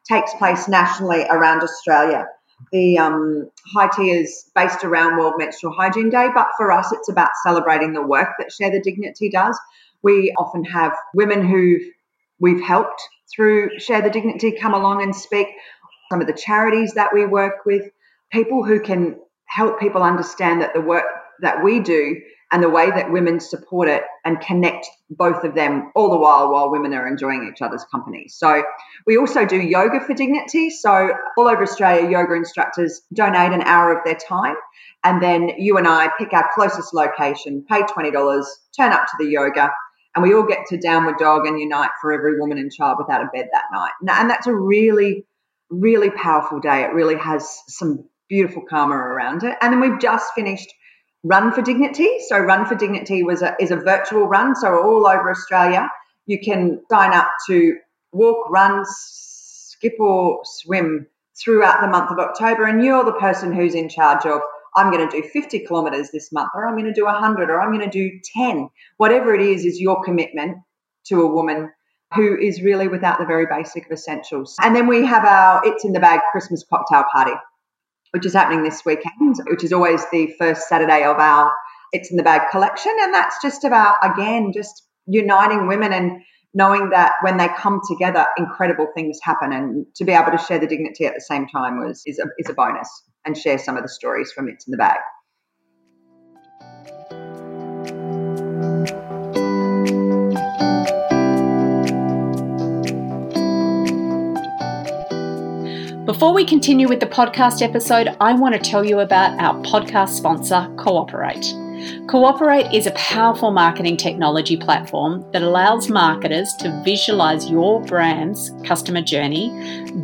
takes 0.07 0.31
place 0.35 0.67
nationally 0.67 1.25
around 1.29 1.63
Australia. 1.63 2.27
The 2.71 2.99
um, 2.99 3.49
high 3.73 3.89
tea 3.89 4.11
is 4.11 4.49
based 4.53 4.83
around 4.83 5.17
World 5.17 5.33
Menstrual 5.37 5.73
Hygiene 5.73 6.11
Day, 6.11 6.27
but 6.35 6.49
for 6.55 6.71
us, 6.71 6.91
it's 6.93 7.09
about 7.09 7.29
celebrating 7.43 7.93
the 7.93 8.05
work 8.05 8.29
that 8.37 8.51
Share 8.51 8.69
the 8.69 8.79
Dignity 8.79 9.31
does. 9.31 9.59
We 10.03 10.33
often 10.37 10.63
have 10.65 10.93
women 11.15 11.45
who 11.47 11.79
we've 12.39 12.61
helped 12.61 13.01
through 13.33 13.79
Share 13.79 14.01
the 14.01 14.09
Dignity 14.09 14.51
come 14.51 14.73
along 14.73 15.03
and 15.03 15.15
speak. 15.15 15.47
Some 16.11 16.21
of 16.21 16.27
the 16.27 16.33
charities 16.33 16.93
that 16.93 17.13
we 17.13 17.25
work 17.25 17.65
with, 17.65 17.89
people 18.31 18.63
who 18.63 18.79
can 18.79 19.19
help 19.45 19.79
people 19.79 20.03
understand 20.03 20.61
that 20.61 20.73
the 20.73 20.81
work 20.81 21.05
that 21.41 21.63
we 21.63 21.79
do 21.79 22.21
and 22.53 22.61
the 22.61 22.69
way 22.69 22.91
that 22.91 23.11
women 23.11 23.39
support 23.39 23.87
it 23.87 24.03
and 24.25 24.39
connect 24.39 24.87
both 25.09 25.43
of 25.43 25.55
them 25.55 25.91
all 25.95 26.11
the 26.11 26.17
while 26.17 26.51
while 26.51 26.69
women 26.69 26.93
are 26.93 27.07
enjoying 27.07 27.49
each 27.51 27.63
other's 27.63 27.83
company. 27.85 28.27
So 28.27 28.63
we 29.07 29.17
also 29.17 29.43
do 29.43 29.59
yoga 29.59 29.99
for 29.99 30.13
dignity. 30.13 30.69
So 30.69 31.13
all 31.35 31.47
over 31.47 31.63
Australia, 31.63 32.07
yoga 32.07 32.35
instructors 32.35 33.01
donate 33.11 33.53
an 33.53 33.63
hour 33.63 33.97
of 33.97 34.05
their 34.05 34.15
time. 34.15 34.55
And 35.03 35.21
then 35.21 35.49
you 35.57 35.77
and 35.77 35.87
I 35.87 36.09
pick 36.19 36.31
our 36.33 36.47
closest 36.53 36.93
location, 36.93 37.65
pay 37.67 37.81
$20, 37.81 38.45
turn 38.77 38.93
up 38.93 39.07
to 39.07 39.13
the 39.17 39.25
yoga, 39.25 39.71
and 40.15 40.23
we 40.23 40.33
all 40.33 40.43
get 40.43 40.65
to 40.67 40.77
downward 40.77 41.17
dog 41.17 41.47
and 41.47 41.59
unite 41.59 41.89
for 41.99 42.13
every 42.13 42.39
woman 42.39 42.57
and 42.57 42.71
child 42.71 42.97
without 42.99 43.21
a 43.21 43.29
bed 43.33 43.49
that 43.51 43.63
night. 43.71 43.91
And 44.01 44.29
that's 44.29 44.47
a 44.47 44.53
really, 44.53 45.25
really 45.69 46.11
powerful 46.11 46.59
day. 46.59 46.83
It 46.83 46.93
really 46.93 47.17
has 47.17 47.61
some 47.67 48.05
beautiful 48.29 48.63
karma 48.67 48.95
around 48.95 49.43
it. 49.43 49.57
And 49.61 49.73
then 49.73 49.81
we've 49.81 49.99
just 49.99 50.33
finished 50.33 50.71
Run 51.23 51.51
for 51.51 51.61
Dignity. 51.61 52.19
So 52.27 52.37
Run 52.37 52.65
for 52.65 52.75
Dignity 52.75 53.23
was 53.23 53.41
a, 53.41 53.55
is 53.59 53.71
a 53.71 53.77
virtual 53.77 54.27
run. 54.27 54.55
So 54.55 54.83
all 54.83 55.07
over 55.07 55.31
Australia, 55.31 55.89
you 56.25 56.39
can 56.39 56.81
sign 56.91 57.13
up 57.13 57.29
to 57.47 57.77
walk, 58.11 58.49
run, 58.49 58.83
skip 58.85 59.93
or 59.99 60.41
swim 60.43 61.07
throughout 61.41 61.81
the 61.81 61.87
month 61.87 62.11
of 62.11 62.19
October. 62.19 62.65
And 62.65 62.83
you're 62.83 63.03
the 63.03 63.13
person 63.13 63.53
who's 63.53 63.73
in 63.73 63.89
charge 63.89 64.25
of, 64.25 64.41
I'm 64.75 64.91
going 64.91 65.07
to 65.07 65.21
do 65.21 65.27
50 65.27 65.59
kilometres 65.59 66.11
this 66.11 66.31
month, 66.31 66.49
or 66.55 66.67
I'm 66.67 66.75
going 66.75 66.85
to 66.85 66.93
do 66.93 67.05
100, 67.05 67.49
or 67.49 67.61
I'm 67.61 67.71
going 67.71 67.89
to 67.89 68.09
do 68.09 68.19
10. 68.35 68.69
Whatever 68.97 69.33
it 69.33 69.41
is, 69.41 69.65
is 69.65 69.79
your 69.79 70.03
commitment 70.03 70.57
to 71.07 71.21
a 71.21 71.27
woman 71.27 71.71
who 72.15 72.37
is 72.37 72.61
really 72.61 72.87
without 72.87 73.19
the 73.19 73.25
very 73.25 73.45
basic 73.45 73.85
of 73.85 73.91
essentials. 73.91 74.55
And 74.61 74.75
then 74.75 74.87
we 74.87 75.05
have 75.05 75.25
our 75.25 75.61
It's 75.65 75.83
in 75.83 75.93
the 75.93 75.99
Bag 75.99 76.21
Christmas 76.31 76.63
cocktail 76.69 77.03
party 77.11 77.33
which 78.13 78.27
is 78.27 78.33
happening 78.33 78.63
this 78.63 78.85
weekend, 78.85 79.37
which 79.47 79.63
is 79.63 79.73
always 79.73 80.05
the 80.11 80.33
first 80.37 80.69
Saturday 80.69 81.03
of 81.03 81.17
our 81.17 81.51
It's 81.91 82.11
in 82.11 82.17
the 82.17 82.23
Bag 82.23 82.51
collection. 82.51 82.95
And 83.01 83.13
that's 83.13 83.41
just 83.41 83.63
about, 83.63 83.95
again, 84.03 84.51
just 84.53 84.83
uniting 85.07 85.67
women 85.67 85.91
and 85.91 86.21
knowing 86.53 86.89
that 86.91 87.13
when 87.21 87.37
they 87.37 87.47
come 87.57 87.81
together, 87.87 88.25
incredible 88.37 88.87
things 88.95 89.19
happen. 89.21 89.51
And 89.51 89.85
to 89.95 90.03
be 90.03 90.11
able 90.11 90.31
to 90.31 90.37
share 90.37 90.59
the 90.59 90.67
dignity 90.67 91.05
at 91.05 91.13
the 91.15 91.21
same 91.21 91.47
time 91.47 91.79
was 91.79 92.03
is 92.05 92.19
a, 92.19 92.25
is 92.37 92.49
a 92.49 92.53
bonus 92.53 92.89
and 93.25 93.37
share 93.37 93.57
some 93.57 93.77
of 93.77 93.83
the 93.83 93.89
stories 93.89 94.31
from 94.31 94.47
It's 94.47 94.67
in 94.67 94.71
the 94.71 94.77
Bag. 94.77 94.99
Before 106.05 106.33
we 106.33 106.45
continue 106.45 106.87
with 106.87 106.99
the 106.99 107.05
podcast 107.05 107.61
episode, 107.61 108.15
I 108.19 108.33
want 108.33 108.53
to 108.53 108.59
tell 108.59 108.85
you 108.85 108.99
about 108.99 109.39
our 109.39 109.55
podcast 109.63 110.09
sponsor, 110.09 110.71
Cooperate. 110.77 111.53
Cooperate 112.07 112.73
is 112.73 112.85
a 112.85 112.91
powerful 112.91 113.51
marketing 113.51 113.97
technology 113.97 114.57
platform 114.57 115.25
that 115.31 115.41
allows 115.41 115.89
marketers 115.89 116.53
to 116.59 116.81
visualize 116.83 117.49
your 117.49 117.81
brand's 117.81 118.51
customer 118.65 119.01
journey, 119.01 119.49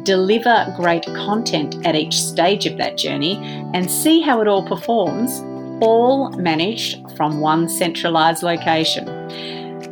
deliver 0.03 0.74
great 0.77 1.05
content 1.05 1.86
at 1.86 1.95
each 1.95 2.21
stage 2.21 2.65
of 2.65 2.77
that 2.77 2.98
journey, 2.98 3.38
and 3.74 3.89
see 3.89 4.21
how 4.21 4.41
it 4.41 4.48
all 4.48 4.65
performs, 4.65 5.41
all 5.81 6.31
managed 6.31 7.00
from 7.15 7.39
one 7.39 7.69
centralized 7.69 8.43
location. 8.43 9.07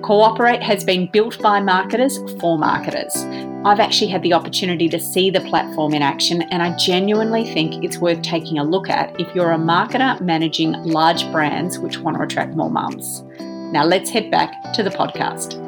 Cooperate 0.04 0.62
has 0.62 0.84
been 0.84 1.08
built 1.08 1.42
by 1.42 1.60
marketers 1.60 2.18
for 2.39 2.58
marketers. 2.58 3.16
I've 3.66 3.80
actually 3.80 4.10
had 4.12 4.22
the 4.22 4.34
opportunity 4.34 4.88
to 4.89 5.00
see 5.00 5.30
the 5.30 5.42
platform 5.42 5.94
in 5.94 6.01
action, 6.01 6.44
and 6.44 6.62
I 6.62 6.77
genuinely 6.77 7.46
think 7.46 7.84
it's 7.84 7.98
worth 7.98 8.22
taking 8.22 8.60
a 8.60 8.63
look 8.63 8.89
at 8.89 9.20
if 9.20 9.34
you're 9.36 9.51
a 9.51 9.58
marketer 9.58 10.22
managing 10.22 10.74
large 10.84 11.30
brands 11.32 11.80
which 11.80 12.00
want 12.00 12.16
to 12.18 12.24
attract 12.24 12.56
more 12.56 12.70
mums. 12.70 13.24
Now, 13.74 13.84
let's 13.84 14.10
head 14.10 14.32
back 14.32 14.72
to 14.74 14.84
the 14.84 14.92
podcast. 14.92 15.66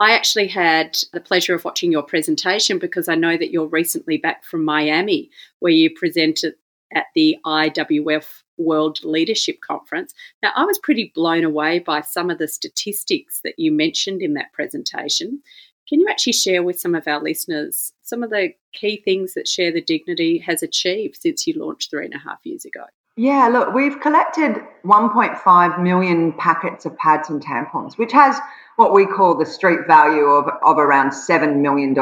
I 0.00 0.12
actually 0.12 0.46
had 0.46 0.96
the 1.12 1.20
pleasure 1.20 1.54
of 1.54 1.64
watching 1.64 1.90
your 1.90 2.04
presentation 2.04 2.78
because 2.78 3.08
I 3.08 3.16
know 3.16 3.36
that 3.36 3.50
you're 3.50 3.66
recently 3.66 4.16
back 4.16 4.44
from 4.44 4.64
Miami, 4.64 5.30
where 5.58 5.72
you 5.72 5.90
presented 5.94 6.54
at 6.94 7.06
the 7.14 7.36
IWF 7.44 8.42
World 8.58 9.00
Leadership 9.02 9.60
Conference. 9.60 10.14
Now, 10.42 10.52
I 10.54 10.64
was 10.64 10.78
pretty 10.78 11.12
blown 11.14 11.44
away 11.44 11.80
by 11.80 12.00
some 12.00 12.30
of 12.30 12.38
the 12.38 12.48
statistics 12.48 13.40
that 13.42 13.58
you 13.58 13.72
mentioned 13.72 14.22
in 14.22 14.34
that 14.34 14.52
presentation. 14.52 15.42
Can 15.88 16.00
you 16.00 16.06
actually 16.08 16.34
share 16.34 16.62
with 16.62 16.78
some 16.78 16.94
of 16.94 17.08
our 17.08 17.22
listeners 17.22 17.92
some 18.02 18.22
of 18.22 18.30
the 18.30 18.52
key 18.72 19.02
things 19.04 19.34
that 19.34 19.48
Share 19.48 19.72
the 19.72 19.80
Dignity 19.80 20.38
has 20.38 20.62
achieved 20.62 21.16
since 21.16 21.46
you 21.46 21.54
launched 21.58 21.90
three 21.90 22.04
and 22.04 22.14
a 22.14 22.18
half 22.18 22.38
years 22.44 22.64
ago? 22.64 22.84
Yeah, 23.18 23.48
look, 23.48 23.74
we've 23.74 24.00
collected 24.00 24.62
1.5 24.84 25.82
million 25.82 26.32
packets 26.34 26.86
of 26.86 26.96
pads 26.98 27.28
and 27.28 27.44
tampons, 27.44 27.98
which 27.98 28.12
has 28.12 28.38
what 28.76 28.94
we 28.94 29.06
call 29.06 29.36
the 29.36 29.44
street 29.44 29.80
value 29.88 30.26
of, 30.26 30.48
of 30.62 30.78
around 30.78 31.10
$7 31.10 31.60
million. 31.60 31.96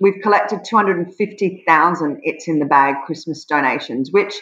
We've 0.00 0.20
collected 0.22 0.60
250,000 0.62 2.20
It's 2.22 2.46
in 2.46 2.58
the 2.58 2.66
Bag 2.66 2.96
Christmas 3.06 3.46
donations, 3.46 4.10
which 4.12 4.34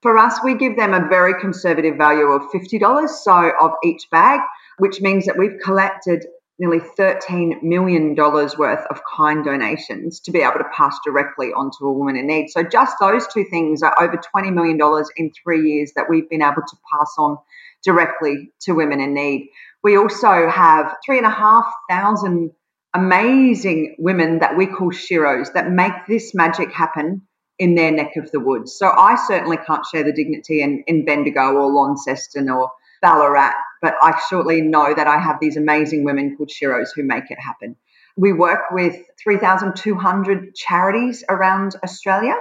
for 0.00 0.16
us, 0.16 0.40
we 0.42 0.54
give 0.54 0.78
them 0.78 0.94
a 0.94 1.06
very 1.06 1.38
conservative 1.38 1.98
value 1.98 2.28
of 2.28 2.50
$50, 2.50 3.08
so 3.10 3.52
of 3.60 3.72
each 3.84 4.08
bag, 4.10 4.40
which 4.78 5.02
means 5.02 5.26
that 5.26 5.36
we've 5.36 5.58
collected 5.62 6.24
nearly 6.62 6.78
$13 6.78 7.60
million 7.60 8.14
worth 8.14 8.86
of 8.88 9.00
kind 9.16 9.44
donations 9.44 10.20
to 10.20 10.30
be 10.30 10.42
able 10.42 10.58
to 10.58 10.70
pass 10.72 10.96
directly 11.04 11.48
onto 11.48 11.84
a 11.84 11.92
woman 11.92 12.16
in 12.16 12.28
need. 12.28 12.50
So 12.50 12.62
just 12.62 12.94
those 13.00 13.26
two 13.26 13.44
things 13.50 13.82
are 13.82 13.92
over 14.00 14.16
$20 14.16 14.54
million 14.54 14.78
in 15.16 15.32
three 15.42 15.68
years 15.68 15.90
that 15.96 16.04
we've 16.08 16.30
been 16.30 16.40
able 16.40 16.62
to 16.64 16.76
pass 16.96 17.12
on 17.18 17.36
directly 17.84 18.52
to 18.60 18.74
women 18.74 19.00
in 19.00 19.12
need. 19.12 19.48
We 19.82 19.98
also 19.98 20.48
have 20.48 20.94
three 21.04 21.18
and 21.18 21.26
a 21.26 21.30
half 21.30 21.66
thousand 21.90 22.52
amazing 22.94 23.96
women 23.98 24.38
that 24.38 24.56
we 24.56 24.68
call 24.68 24.92
Sheroes 24.92 25.54
that 25.54 25.68
make 25.68 26.06
this 26.06 26.32
magic 26.32 26.70
happen 26.70 27.22
in 27.58 27.74
their 27.74 27.90
neck 27.90 28.12
of 28.16 28.30
the 28.30 28.38
woods. 28.38 28.78
So 28.78 28.86
I 28.86 29.16
certainly 29.26 29.56
can't 29.56 29.84
share 29.92 30.04
the 30.04 30.12
dignity 30.12 30.62
in, 30.62 30.84
in 30.86 31.04
Bendigo 31.04 31.54
or 31.54 31.72
Launceston 31.72 32.48
or 32.48 32.70
Ballarat, 33.02 33.52
but 33.82 33.94
I 34.00 34.18
shortly 34.30 34.62
know 34.62 34.94
that 34.94 35.08
I 35.08 35.18
have 35.18 35.40
these 35.40 35.56
amazing 35.56 36.04
women 36.04 36.36
called 36.36 36.50
Sheroes 36.50 36.90
who 36.94 37.02
make 37.02 37.30
it 37.30 37.38
happen. 37.38 37.76
We 38.16 38.32
work 38.32 38.70
with 38.70 38.96
3,200 39.22 40.54
charities 40.54 41.24
around 41.28 41.74
Australia, 41.82 42.36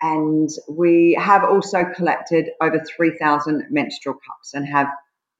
and 0.00 0.48
we 0.68 1.18
have 1.20 1.44
also 1.44 1.84
collected 1.96 2.50
over 2.60 2.82
3,000 2.96 3.64
menstrual 3.70 4.14
cups 4.14 4.54
and 4.54 4.66
have 4.68 4.86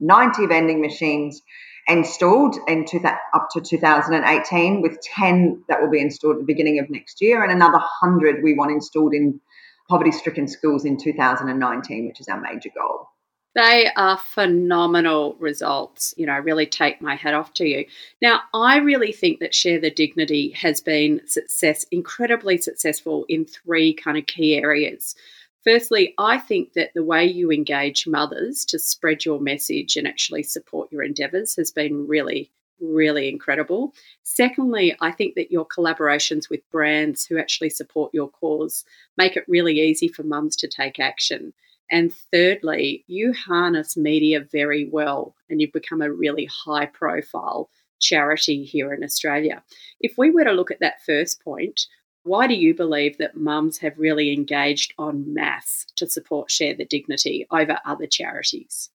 90 0.00 0.46
vending 0.46 0.80
machines 0.80 1.40
installed 1.86 2.56
in 2.66 2.84
two, 2.86 3.00
up 3.34 3.48
to 3.52 3.60
2018, 3.60 4.82
with 4.82 5.00
10 5.02 5.64
that 5.68 5.80
will 5.80 5.90
be 5.90 6.00
installed 6.00 6.36
at 6.36 6.40
the 6.40 6.46
beginning 6.46 6.78
of 6.78 6.88
next 6.90 7.20
year, 7.20 7.42
and 7.42 7.52
another 7.52 7.78
100 7.78 8.42
we 8.42 8.54
want 8.54 8.72
installed 8.72 9.14
in 9.14 9.40
poverty 9.88 10.10
stricken 10.10 10.48
schools 10.48 10.84
in 10.84 10.96
2019, 10.96 12.06
which 12.08 12.20
is 12.20 12.28
our 12.28 12.40
major 12.40 12.70
goal. 12.74 13.08
They 13.54 13.88
are 13.96 14.18
phenomenal 14.18 15.36
results. 15.38 16.12
You 16.16 16.26
know, 16.26 16.32
I 16.32 16.38
really 16.38 16.66
take 16.66 17.00
my 17.00 17.14
hat 17.14 17.34
off 17.34 17.54
to 17.54 17.64
you. 17.64 17.86
Now, 18.20 18.40
I 18.52 18.78
really 18.78 19.12
think 19.12 19.38
that 19.40 19.54
Share 19.54 19.80
the 19.80 19.90
Dignity 19.90 20.50
has 20.50 20.80
been 20.80 21.20
success, 21.26 21.86
incredibly 21.92 22.58
successful 22.58 23.24
in 23.28 23.44
three 23.44 23.94
kind 23.94 24.18
of 24.18 24.26
key 24.26 24.56
areas. 24.56 25.14
Firstly, 25.62 26.14
I 26.18 26.38
think 26.38 26.72
that 26.74 26.90
the 26.94 27.04
way 27.04 27.24
you 27.24 27.50
engage 27.50 28.06
mothers 28.06 28.64
to 28.66 28.78
spread 28.78 29.24
your 29.24 29.40
message 29.40 29.96
and 29.96 30.06
actually 30.06 30.42
support 30.42 30.92
your 30.92 31.02
endeavours 31.02 31.54
has 31.56 31.70
been 31.70 32.06
really, 32.08 32.50
really 32.80 33.28
incredible. 33.28 33.94
Secondly, 34.24 34.94
I 35.00 35.12
think 35.12 35.36
that 35.36 35.52
your 35.52 35.64
collaborations 35.64 36.50
with 36.50 36.68
brands 36.70 37.24
who 37.24 37.38
actually 37.38 37.70
support 37.70 38.12
your 38.12 38.28
cause 38.28 38.84
make 39.16 39.36
it 39.36 39.44
really 39.48 39.80
easy 39.80 40.08
for 40.08 40.24
mums 40.24 40.56
to 40.56 40.68
take 40.68 40.98
action. 40.98 41.54
And 41.90 42.12
thirdly, 42.32 43.04
you 43.06 43.32
harness 43.32 43.96
media 43.96 44.40
very 44.40 44.88
well 44.90 45.34
and 45.48 45.60
you've 45.60 45.72
become 45.72 46.02
a 46.02 46.12
really 46.12 46.46
high 46.46 46.86
profile 46.86 47.70
charity 48.00 48.64
here 48.64 48.92
in 48.92 49.04
Australia. 49.04 49.62
If 50.00 50.14
we 50.18 50.30
were 50.30 50.44
to 50.44 50.52
look 50.52 50.70
at 50.70 50.80
that 50.80 51.04
first 51.04 51.42
point, 51.42 51.86
why 52.22 52.46
do 52.46 52.54
you 52.54 52.74
believe 52.74 53.18
that 53.18 53.36
mums 53.36 53.78
have 53.78 53.98
really 53.98 54.32
engaged 54.32 54.94
en 54.98 55.34
masse 55.34 55.86
to 55.96 56.08
support 56.08 56.50
Share 56.50 56.74
the 56.74 56.86
Dignity 56.86 57.46
over 57.50 57.78
other 57.84 58.06
charities? 58.06 58.90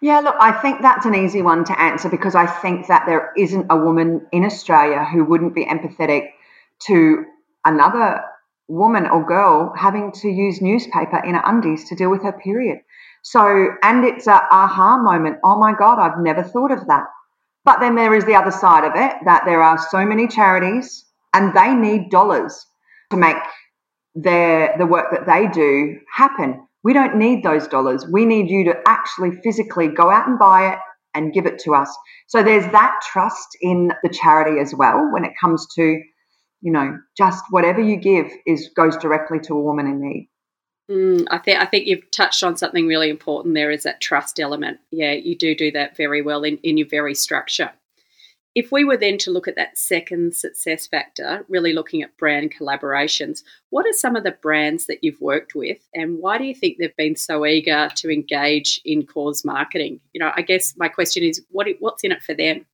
Yeah, 0.00 0.20
look, 0.20 0.36
I 0.40 0.52
think 0.52 0.82
that's 0.82 1.06
an 1.06 1.14
easy 1.14 1.42
one 1.42 1.64
to 1.64 1.80
answer 1.80 2.08
because 2.08 2.34
I 2.34 2.46
think 2.46 2.88
that 2.88 3.06
there 3.06 3.32
isn't 3.36 3.66
a 3.70 3.76
woman 3.76 4.26
in 4.32 4.44
Australia 4.44 5.04
who 5.04 5.24
wouldn't 5.24 5.54
be 5.54 5.64
empathetic 5.64 6.30
to 6.86 7.24
another 7.64 8.22
woman 8.68 9.06
or 9.06 9.24
girl 9.26 9.72
having 9.76 10.12
to 10.12 10.28
use 10.28 10.60
newspaper 10.60 11.18
in 11.24 11.34
her 11.34 11.42
undies 11.44 11.88
to 11.88 11.94
deal 11.94 12.10
with 12.10 12.22
her 12.22 12.32
period. 12.32 12.78
So, 13.22 13.68
and 13.82 14.04
it's 14.04 14.26
a 14.26 14.40
aha 14.50 14.98
moment. 14.98 15.38
Oh 15.44 15.58
my 15.58 15.74
God, 15.78 15.98
I've 15.98 16.18
never 16.18 16.42
thought 16.42 16.70
of 16.70 16.86
that. 16.86 17.04
But 17.64 17.80
then 17.80 17.94
there 17.94 18.14
is 18.14 18.24
the 18.24 18.34
other 18.34 18.50
side 18.50 18.84
of 18.84 18.92
it 18.94 19.16
that 19.24 19.44
there 19.46 19.62
are 19.62 19.78
so 19.78 20.04
many 20.04 20.28
charities 20.28 21.04
and 21.32 21.54
they 21.54 21.74
need 21.74 22.10
dollars 22.10 22.66
to 23.10 23.16
make 23.16 23.36
their 24.14 24.74
the 24.78 24.86
work 24.86 25.10
that 25.10 25.26
they 25.26 25.48
do 25.48 25.98
happen. 26.12 26.66
We 26.82 26.92
don't 26.92 27.16
need 27.16 27.42
those 27.42 27.66
dollars. 27.66 28.06
We 28.06 28.26
need 28.26 28.50
you 28.50 28.64
to 28.64 28.74
actually 28.86 29.32
physically 29.42 29.88
go 29.88 30.10
out 30.10 30.28
and 30.28 30.38
buy 30.38 30.74
it 30.74 30.78
and 31.14 31.32
give 31.32 31.46
it 31.46 31.58
to 31.60 31.74
us. 31.74 31.96
So 32.26 32.42
there's 32.42 32.70
that 32.72 33.00
trust 33.10 33.48
in 33.62 33.92
the 34.02 34.08
charity 34.08 34.60
as 34.60 34.74
well 34.74 35.08
when 35.12 35.24
it 35.24 35.32
comes 35.40 35.66
to, 35.76 36.00
you 36.64 36.72
know, 36.72 36.98
just 37.14 37.44
whatever 37.50 37.80
you 37.82 37.96
give 37.96 38.32
is 38.46 38.70
goes 38.74 38.96
directly 38.96 39.38
to 39.38 39.52
a 39.52 39.60
woman 39.60 39.86
in 39.86 40.00
need. 40.00 40.30
Mm, 40.90 41.26
I 41.30 41.36
think 41.36 41.60
I 41.60 41.66
think 41.66 41.86
you've 41.86 42.10
touched 42.10 42.42
on 42.42 42.56
something 42.56 42.86
really 42.86 43.10
important. 43.10 43.54
There 43.54 43.70
is 43.70 43.82
that 43.82 44.00
trust 44.00 44.40
element. 44.40 44.78
Yeah, 44.90 45.12
you 45.12 45.36
do 45.36 45.54
do 45.54 45.70
that 45.72 45.94
very 45.94 46.22
well 46.22 46.42
in, 46.42 46.56
in 46.58 46.78
your 46.78 46.88
very 46.88 47.14
structure. 47.14 47.70
If 48.54 48.72
we 48.72 48.84
were 48.84 48.96
then 48.96 49.18
to 49.18 49.30
look 49.30 49.46
at 49.46 49.56
that 49.56 49.76
second 49.76 50.36
success 50.36 50.86
factor, 50.86 51.44
really 51.48 51.74
looking 51.74 52.02
at 52.02 52.16
brand 52.16 52.54
collaborations, 52.54 53.42
what 53.70 53.84
are 53.84 53.92
some 53.92 54.16
of 54.16 54.24
the 54.24 54.30
brands 54.30 54.86
that 54.86 55.02
you've 55.02 55.20
worked 55.20 55.54
with 55.54 55.78
and 55.92 56.18
why 56.18 56.38
do 56.38 56.44
you 56.44 56.54
think 56.54 56.78
they've 56.78 56.96
been 56.96 57.16
so 57.16 57.44
eager 57.44 57.90
to 57.96 58.10
engage 58.10 58.80
in 58.86 59.04
cause 59.04 59.44
marketing? 59.44 60.00
You 60.14 60.20
know, 60.20 60.32
I 60.34 60.40
guess 60.40 60.74
my 60.78 60.88
question 60.88 61.24
is 61.24 61.44
what 61.50 61.66
what's 61.80 62.04
in 62.04 62.12
it 62.12 62.22
for 62.22 62.32
them? 62.32 62.64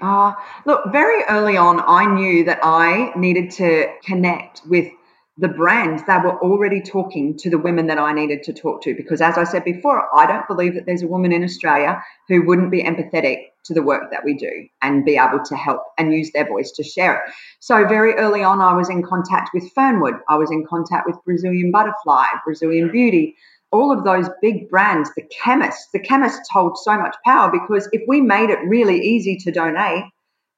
Uh, 0.00 0.34
look, 0.66 0.92
very 0.92 1.24
early 1.24 1.56
on, 1.56 1.80
I 1.80 2.06
knew 2.06 2.44
that 2.44 2.60
I 2.62 3.12
needed 3.16 3.50
to 3.52 3.86
connect 4.04 4.62
with 4.66 4.92
the 5.38 5.48
brands 5.48 6.02
that 6.06 6.24
were 6.24 6.40
already 6.40 6.80
talking 6.80 7.36
to 7.36 7.50
the 7.50 7.58
women 7.58 7.86
that 7.88 7.98
I 7.98 8.12
needed 8.12 8.42
to 8.44 8.54
talk 8.54 8.82
to. 8.82 8.94
Because 8.94 9.20
as 9.20 9.36
I 9.36 9.44
said 9.44 9.64
before, 9.64 10.08
I 10.16 10.26
don't 10.26 10.46
believe 10.48 10.74
that 10.74 10.86
there's 10.86 11.02
a 11.02 11.06
woman 11.06 11.32
in 11.32 11.44
Australia 11.44 12.02
who 12.28 12.46
wouldn't 12.46 12.70
be 12.70 12.82
empathetic 12.82 13.48
to 13.66 13.74
the 13.74 13.82
work 13.82 14.10
that 14.12 14.24
we 14.24 14.34
do 14.34 14.68
and 14.80 15.04
be 15.04 15.18
able 15.18 15.44
to 15.44 15.56
help 15.56 15.82
and 15.98 16.14
use 16.14 16.30
their 16.32 16.48
voice 16.48 16.70
to 16.72 16.82
share 16.82 17.16
it. 17.16 17.32
So 17.60 17.86
very 17.86 18.14
early 18.14 18.42
on, 18.42 18.60
I 18.60 18.74
was 18.74 18.88
in 18.88 19.02
contact 19.02 19.50
with 19.52 19.70
Fernwood. 19.74 20.14
I 20.28 20.36
was 20.36 20.50
in 20.50 20.64
contact 20.66 21.06
with 21.06 21.22
Brazilian 21.24 21.70
Butterfly, 21.70 22.24
Brazilian 22.44 22.90
Beauty, 22.90 23.36
all 23.76 23.92
of 23.92 24.04
those 24.04 24.28
big 24.40 24.68
brands, 24.68 25.10
the 25.14 25.22
chemists. 25.22 25.88
The 25.92 26.00
chemists 26.00 26.48
hold 26.50 26.78
so 26.78 26.98
much 26.98 27.16
power 27.24 27.50
because 27.50 27.88
if 27.92 28.02
we 28.08 28.20
made 28.20 28.50
it 28.50 28.58
really 28.66 29.00
easy 29.00 29.36
to 29.36 29.52
donate, 29.52 30.04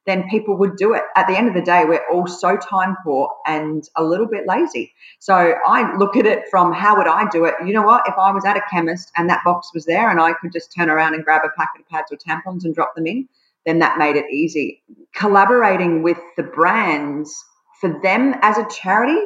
then 0.06 0.28
people 0.30 0.56
would 0.56 0.76
do 0.76 0.94
it. 0.94 1.02
At 1.16 1.26
the 1.26 1.36
end 1.36 1.48
of 1.48 1.54
the 1.54 1.60
day, 1.60 1.84
we're 1.84 2.04
all 2.10 2.26
so 2.26 2.56
time 2.56 2.96
poor 3.04 3.30
and 3.46 3.84
a 3.96 4.02
little 4.02 4.26
bit 4.26 4.46
lazy. 4.46 4.94
So 5.18 5.54
I 5.66 5.94
look 5.98 6.16
at 6.16 6.24
it 6.24 6.44
from 6.50 6.72
how 6.72 6.96
would 6.96 7.06
I 7.06 7.28
do 7.28 7.44
it? 7.44 7.54
You 7.64 7.74
know 7.74 7.82
what? 7.82 8.08
If 8.08 8.14
I 8.16 8.32
was 8.32 8.46
at 8.46 8.56
a 8.56 8.62
chemist 8.70 9.12
and 9.16 9.28
that 9.28 9.44
box 9.44 9.68
was 9.74 9.84
there 9.84 10.10
and 10.10 10.18
I 10.18 10.32
could 10.32 10.50
just 10.50 10.72
turn 10.74 10.88
around 10.88 11.14
and 11.14 11.24
grab 11.24 11.42
a 11.44 11.50
packet 11.58 11.82
of 11.82 11.88
pads 11.88 12.10
or 12.10 12.16
tampons 12.16 12.64
and 12.64 12.74
drop 12.74 12.94
them 12.94 13.06
in, 13.06 13.28
then 13.66 13.80
that 13.80 13.98
made 13.98 14.16
it 14.16 14.24
easy. 14.32 14.82
Collaborating 15.14 16.02
with 16.02 16.18
the 16.38 16.42
brands 16.42 17.44
for 17.78 18.00
them 18.02 18.34
as 18.40 18.56
a 18.56 18.66
charity, 18.70 19.20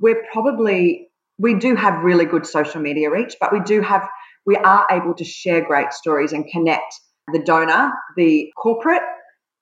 we're 0.00 0.22
probably 0.30 1.08
we 1.38 1.54
do 1.54 1.74
have 1.74 2.02
really 2.02 2.24
good 2.24 2.46
social 2.46 2.80
media 2.80 3.10
reach, 3.10 3.36
but 3.40 3.52
we 3.52 3.60
do 3.60 3.80
have 3.80 4.08
we 4.46 4.56
are 4.56 4.86
able 4.90 5.14
to 5.14 5.24
share 5.24 5.64
great 5.64 5.92
stories 5.92 6.32
and 6.32 6.46
connect 6.46 6.94
the 7.32 7.38
donor, 7.38 7.92
the 8.16 8.52
corporate, 8.56 9.02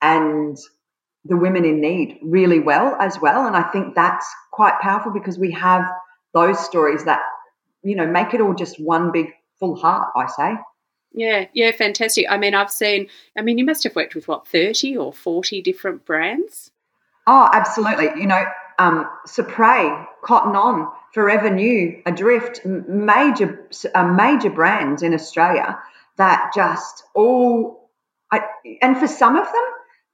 and 0.00 0.56
the 1.24 1.36
women 1.36 1.64
in 1.64 1.80
need 1.80 2.18
really 2.22 2.58
well 2.58 2.96
as 2.98 3.20
well. 3.20 3.46
And 3.46 3.56
I 3.56 3.62
think 3.70 3.94
that's 3.94 4.26
quite 4.50 4.80
powerful 4.80 5.12
because 5.12 5.38
we 5.38 5.52
have 5.52 5.84
those 6.34 6.58
stories 6.64 7.04
that, 7.04 7.20
you 7.84 7.94
know, 7.94 8.06
make 8.06 8.34
it 8.34 8.40
all 8.40 8.54
just 8.54 8.80
one 8.80 9.12
big 9.12 9.28
full 9.60 9.76
heart, 9.76 10.08
I 10.16 10.26
say. 10.26 10.54
Yeah, 11.12 11.46
yeah, 11.52 11.70
fantastic. 11.72 12.26
I 12.28 12.38
mean, 12.38 12.54
I've 12.54 12.70
seen, 12.70 13.08
I 13.36 13.42
mean, 13.42 13.58
you 13.58 13.64
must 13.64 13.84
have 13.84 13.94
worked 13.94 14.14
with 14.14 14.26
what, 14.26 14.48
30 14.48 14.96
or 14.96 15.12
40 15.12 15.62
different 15.62 16.04
brands? 16.04 16.72
Oh, 17.26 17.48
absolutely. 17.52 18.20
You 18.20 18.26
know, 18.26 18.44
um, 18.82 19.08
Supre, 19.26 20.06
Cotton 20.22 20.56
On, 20.56 20.90
Forever 21.14 21.50
New, 21.50 22.02
Adrift, 22.04 22.64
major, 22.64 23.68
uh, 23.94 24.04
major 24.04 24.50
brands 24.50 25.02
in 25.02 25.14
Australia 25.14 25.78
that 26.16 26.52
just 26.54 27.04
all, 27.14 27.90
I, 28.32 28.40
and 28.80 28.98
for 28.98 29.06
some 29.06 29.36
of 29.36 29.44
them, 29.44 29.62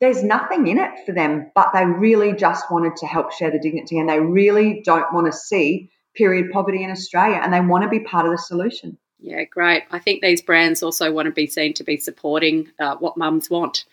there's 0.00 0.22
nothing 0.22 0.66
in 0.66 0.78
it 0.78 0.90
for 1.06 1.12
them, 1.12 1.50
but 1.54 1.70
they 1.72 1.84
really 1.84 2.32
just 2.32 2.70
wanted 2.70 2.96
to 2.96 3.06
help 3.06 3.32
share 3.32 3.50
the 3.50 3.58
dignity 3.58 3.98
and 3.98 4.08
they 4.08 4.20
really 4.20 4.82
don't 4.84 5.12
want 5.12 5.26
to 5.26 5.32
see 5.32 5.90
period 6.14 6.50
poverty 6.52 6.82
in 6.84 6.90
Australia 6.90 7.40
and 7.42 7.52
they 7.52 7.60
want 7.60 7.84
to 7.84 7.88
be 7.88 8.00
part 8.00 8.26
of 8.26 8.32
the 8.32 8.38
solution. 8.38 8.98
Yeah, 9.20 9.44
great. 9.44 9.84
I 9.90 9.98
think 9.98 10.22
these 10.22 10.42
brands 10.42 10.82
also 10.82 11.10
want 11.10 11.26
to 11.26 11.32
be 11.32 11.46
seen 11.46 11.74
to 11.74 11.84
be 11.84 11.96
supporting 11.96 12.70
uh, 12.78 12.96
what 12.96 13.16
mums 13.16 13.50
want. 13.50 13.84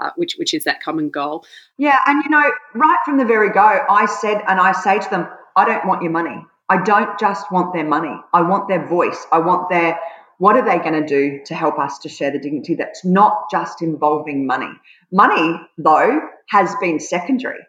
Uh, 0.00 0.10
which 0.16 0.34
which 0.34 0.54
is 0.54 0.64
that 0.64 0.82
common 0.82 1.10
goal. 1.10 1.44
Yeah, 1.78 1.98
and 2.06 2.22
you 2.24 2.30
know, 2.30 2.50
right 2.74 2.98
from 3.04 3.18
the 3.18 3.24
very 3.24 3.50
go, 3.50 3.80
I 3.88 4.06
said 4.06 4.42
and 4.48 4.58
I 4.58 4.72
say 4.72 4.98
to 4.98 5.10
them, 5.10 5.28
I 5.56 5.64
don't 5.64 5.86
want 5.86 6.02
your 6.02 6.10
money. 6.10 6.44
I 6.68 6.82
don't 6.82 7.18
just 7.18 7.52
want 7.52 7.74
their 7.74 7.86
money. 7.86 8.14
I 8.32 8.42
want 8.42 8.68
their 8.68 8.86
voice. 8.86 9.26
I 9.30 9.38
want 9.38 9.68
their 9.68 9.98
what 10.38 10.56
are 10.56 10.64
they 10.64 10.78
going 10.78 11.00
to 11.00 11.06
do 11.06 11.40
to 11.46 11.54
help 11.54 11.78
us 11.78 12.00
to 12.00 12.08
share 12.08 12.32
the 12.32 12.38
dignity 12.40 12.74
that's 12.74 13.04
not 13.04 13.48
just 13.48 13.80
involving 13.80 14.44
money? 14.44 14.72
Money, 15.12 15.60
though, 15.78 16.20
has 16.48 16.74
been 16.80 16.98
secondary. 16.98 17.60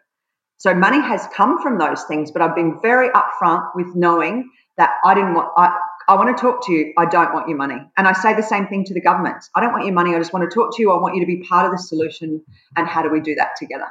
So 0.56 0.74
money 0.74 1.00
has 1.00 1.28
come 1.36 1.62
from 1.62 1.78
those 1.78 2.02
things, 2.04 2.32
but 2.32 2.42
I've 2.42 2.56
been 2.56 2.80
very 2.80 3.10
upfront 3.10 3.76
with 3.76 3.94
knowing 3.94 4.50
that 4.76 4.90
I 5.04 5.14
didn't 5.14 5.34
want, 5.34 5.52
I, 5.56 5.78
I 6.08 6.14
want 6.14 6.36
to 6.36 6.40
talk 6.40 6.64
to 6.66 6.72
you. 6.72 6.92
I 6.98 7.06
don't 7.06 7.32
want 7.32 7.48
your 7.48 7.56
money. 7.56 7.76
And 7.96 8.06
I 8.06 8.12
say 8.12 8.34
the 8.34 8.42
same 8.42 8.66
thing 8.66 8.84
to 8.84 8.94
the 8.94 9.00
government. 9.00 9.44
I 9.54 9.60
don't 9.60 9.72
want 9.72 9.84
your 9.84 9.94
money. 9.94 10.14
I 10.14 10.18
just 10.18 10.32
want 10.32 10.48
to 10.48 10.54
talk 10.54 10.76
to 10.76 10.82
you. 10.82 10.92
I 10.92 11.00
want 11.00 11.14
you 11.14 11.20
to 11.20 11.26
be 11.26 11.42
part 11.42 11.66
of 11.66 11.72
the 11.72 11.78
solution. 11.78 12.42
And 12.76 12.86
how 12.86 13.02
do 13.02 13.10
we 13.10 13.20
do 13.20 13.34
that 13.36 13.56
together? 13.58 13.86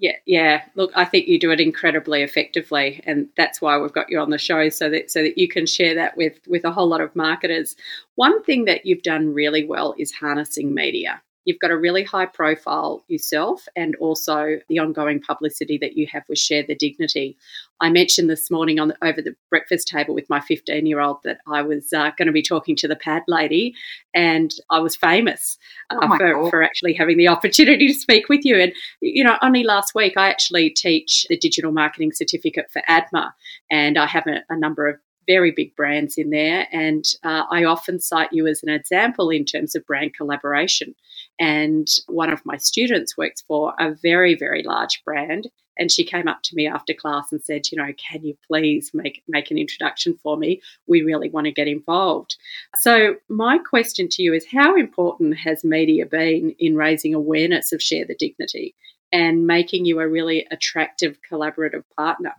Yeah, 0.00 0.12
yeah. 0.26 0.62
Look, 0.76 0.92
I 0.94 1.04
think 1.04 1.26
you 1.26 1.40
do 1.40 1.50
it 1.50 1.60
incredibly 1.60 2.22
effectively, 2.22 3.02
and 3.04 3.28
that's 3.36 3.60
why 3.60 3.78
we've 3.78 3.92
got 3.92 4.10
you 4.10 4.20
on 4.20 4.30
the 4.30 4.38
show 4.38 4.68
so 4.68 4.88
that 4.90 5.10
so 5.10 5.22
that 5.22 5.36
you 5.36 5.48
can 5.48 5.66
share 5.66 5.96
that 5.96 6.16
with 6.16 6.38
with 6.46 6.64
a 6.64 6.70
whole 6.70 6.88
lot 6.88 7.00
of 7.00 7.16
marketers. 7.16 7.74
One 8.14 8.40
thing 8.44 8.66
that 8.66 8.86
you've 8.86 9.02
done 9.02 9.34
really 9.34 9.64
well 9.64 9.96
is 9.98 10.12
harnessing 10.12 10.72
media. 10.72 11.20
You've 11.48 11.60
got 11.60 11.70
a 11.70 11.78
really 11.78 12.04
high 12.04 12.26
profile 12.26 13.06
yourself 13.08 13.66
and 13.74 13.96
also 13.96 14.58
the 14.68 14.80
ongoing 14.80 15.18
publicity 15.18 15.78
that 15.78 15.96
you 15.96 16.06
have 16.12 16.24
with 16.28 16.38
Share 16.38 16.62
the 16.62 16.74
Dignity. 16.74 17.38
I 17.80 17.88
mentioned 17.88 18.28
this 18.28 18.50
morning 18.50 18.78
on 18.78 18.88
the, 18.88 18.96
over 19.02 19.22
the 19.22 19.34
breakfast 19.48 19.88
table 19.88 20.14
with 20.14 20.28
my 20.28 20.40
15 20.40 20.84
year 20.84 21.00
old 21.00 21.22
that 21.24 21.38
I 21.46 21.62
was 21.62 21.90
uh, 21.94 22.10
going 22.18 22.26
to 22.26 22.32
be 22.32 22.42
talking 22.42 22.76
to 22.76 22.86
the 22.86 22.96
pad 22.96 23.22
lady 23.28 23.74
and 24.12 24.52
I 24.68 24.80
was 24.80 24.94
famous 24.94 25.56
uh, 25.88 25.96
oh 26.02 26.18
for, 26.18 26.50
for 26.50 26.62
actually 26.62 26.92
having 26.92 27.16
the 27.16 27.28
opportunity 27.28 27.88
to 27.88 27.94
speak 27.94 28.28
with 28.28 28.44
you. 28.44 28.60
And, 28.60 28.74
you 29.00 29.24
know, 29.24 29.38
only 29.40 29.64
last 29.64 29.94
week 29.94 30.18
I 30.18 30.28
actually 30.28 30.68
teach 30.68 31.24
the 31.30 31.38
digital 31.38 31.72
marketing 31.72 32.12
certificate 32.12 32.66
for 32.70 32.82
ADMA 32.90 33.30
and 33.70 33.96
I 33.96 34.04
have 34.04 34.26
a, 34.26 34.42
a 34.50 34.58
number 34.58 34.86
of 34.86 34.96
very 35.28 35.52
big 35.52 35.76
brands 35.76 36.14
in 36.16 36.30
there. 36.30 36.66
And 36.72 37.04
uh, 37.22 37.44
I 37.50 37.64
often 37.64 38.00
cite 38.00 38.32
you 38.32 38.48
as 38.48 38.62
an 38.64 38.70
example 38.70 39.30
in 39.30 39.44
terms 39.44 39.76
of 39.76 39.86
brand 39.86 40.14
collaboration. 40.14 40.94
And 41.38 41.86
one 42.08 42.32
of 42.32 42.44
my 42.44 42.56
students 42.56 43.16
works 43.16 43.44
for 43.46 43.74
a 43.78 43.94
very, 44.02 44.34
very 44.34 44.64
large 44.64 45.04
brand. 45.04 45.48
And 45.78 45.92
she 45.92 46.02
came 46.02 46.26
up 46.26 46.42
to 46.42 46.56
me 46.56 46.66
after 46.66 46.92
class 46.92 47.30
and 47.30 47.40
said, 47.40 47.70
you 47.70 47.78
know, 47.78 47.92
can 48.10 48.24
you 48.24 48.36
please 48.48 48.90
make, 48.92 49.22
make 49.28 49.50
an 49.52 49.58
introduction 49.58 50.18
for 50.22 50.36
me? 50.36 50.60
We 50.88 51.02
really 51.02 51.30
want 51.30 51.44
to 51.44 51.52
get 51.52 51.68
involved. 51.68 52.34
So, 52.78 53.14
my 53.28 53.58
question 53.58 54.08
to 54.08 54.22
you 54.22 54.34
is 54.34 54.44
how 54.50 54.74
important 54.74 55.38
has 55.38 55.62
media 55.62 56.04
been 56.04 56.56
in 56.58 56.74
raising 56.74 57.14
awareness 57.14 57.72
of 57.72 57.80
Share 57.80 58.04
the 58.04 58.16
Dignity 58.16 58.74
and 59.12 59.46
making 59.46 59.84
you 59.84 60.00
a 60.00 60.08
really 60.08 60.48
attractive 60.50 61.16
collaborative 61.30 61.84
partner? 61.96 62.34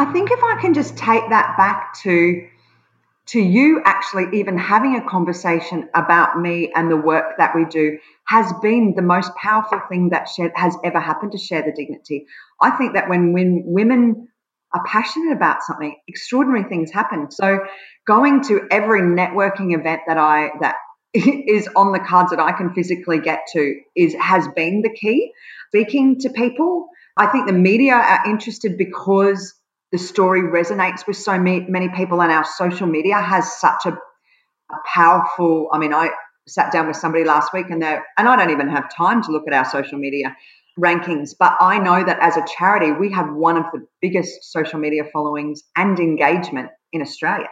I 0.00 0.10
think 0.14 0.30
if 0.30 0.42
I 0.42 0.58
can 0.58 0.72
just 0.72 0.96
take 0.96 1.28
that 1.28 1.58
back 1.58 1.92
to 2.04 2.48
to 3.26 3.38
you 3.38 3.82
actually 3.84 4.38
even 4.40 4.56
having 4.56 4.96
a 4.96 5.06
conversation 5.06 5.90
about 5.94 6.40
me 6.40 6.72
and 6.74 6.90
the 6.90 6.96
work 6.96 7.36
that 7.36 7.54
we 7.54 7.66
do 7.66 7.98
has 8.24 8.50
been 8.62 8.94
the 8.96 9.02
most 9.02 9.30
powerful 9.34 9.78
thing 9.90 10.08
that 10.08 10.26
has 10.54 10.74
ever 10.82 10.98
happened 10.98 11.32
to 11.32 11.38
share 11.38 11.60
the 11.60 11.72
dignity. 11.72 12.24
I 12.62 12.70
think 12.70 12.94
that 12.94 13.10
when 13.10 13.34
when 13.34 13.62
women 13.66 14.28
are 14.72 14.82
passionate 14.86 15.32
about 15.32 15.62
something, 15.64 15.94
extraordinary 16.08 16.66
things 16.66 16.90
happen. 16.90 17.30
So 17.30 17.58
going 18.06 18.42
to 18.44 18.66
every 18.70 19.02
networking 19.02 19.78
event 19.78 20.00
that 20.06 20.16
I 20.16 20.48
that 20.62 20.76
is 21.12 21.68
on 21.76 21.92
the 21.92 22.00
cards 22.00 22.30
that 22.30 22.40
I 22.40 22.52
can 22.52 22.72
physically 22.72 23.20
get 23.20 23.40
to 23.52 23.78
is 23.94 24.14
has 24.18 24.48
been 24.56 24.80
the 24.80 24.94
key. 24.98 25.30
Speaking 25.68 26.18
to 26.20 26.30
people, 26.30 26.88
I 27.18 27.26
think 27.26 27.46
the 27.46 27.52
media 27.52 27.96
are 27.96 28.22
interested 28.24 28.78
because 28.78 29.59
the 29.92 29.98
story 29.98 30.42
resonates 30.42 31.06
with 31.06 31.16
so 31.16 31.38
many 31.38 31.88
people 31.90 32.22
and 32.22 32.32
our 32.32 32.44
social 32.44 32.86
media 32.86 33.20
has 33.20 33.56
such 33.58 33.86
a, 33.86 33.98
powerful 34.86 35.68
i 35.72 35.78
mean 35.78 35.92
i 35.92 36.10
sat 36.46 36.70
down 36.72 36.86
with 36.86 36.94
somebody 36.96 37.24
last 37.24 37.52
week 37.52 37.66
and 37.70 37.82
they 37.82 37.98
and 38.16 38.28
i 38.28 38.36
don't 38.36 38.50
even 38.50 38.68
have 38.68 38.88
time 38.94 39.20
to 39.20 39.32
look 39.32 39.42
at 39.48 39.52
our 39.52 39.64
social 39.64 39.98
media 39.98 40.36
rankings 40.78 41.34
but 41.36 41.56
i 41.60 41.76
know 41.76 42.04
that 42.04 42.20
as 42.20 42.36
a 42.36 42.44
charity 42.56 42.92
we 42.92 43.10
have 43.10 43.34
one 43.34 43.56
of 43.56 43.64
the 43.72 43.84
biggest 44.00 44.44
social 44.44 44.78
media 44.78 45.02
followings 45.12 45.64
and 45.76 45.98
engagement 45.98 46.70
in 46.92 47.02
australia. 47.02 47.48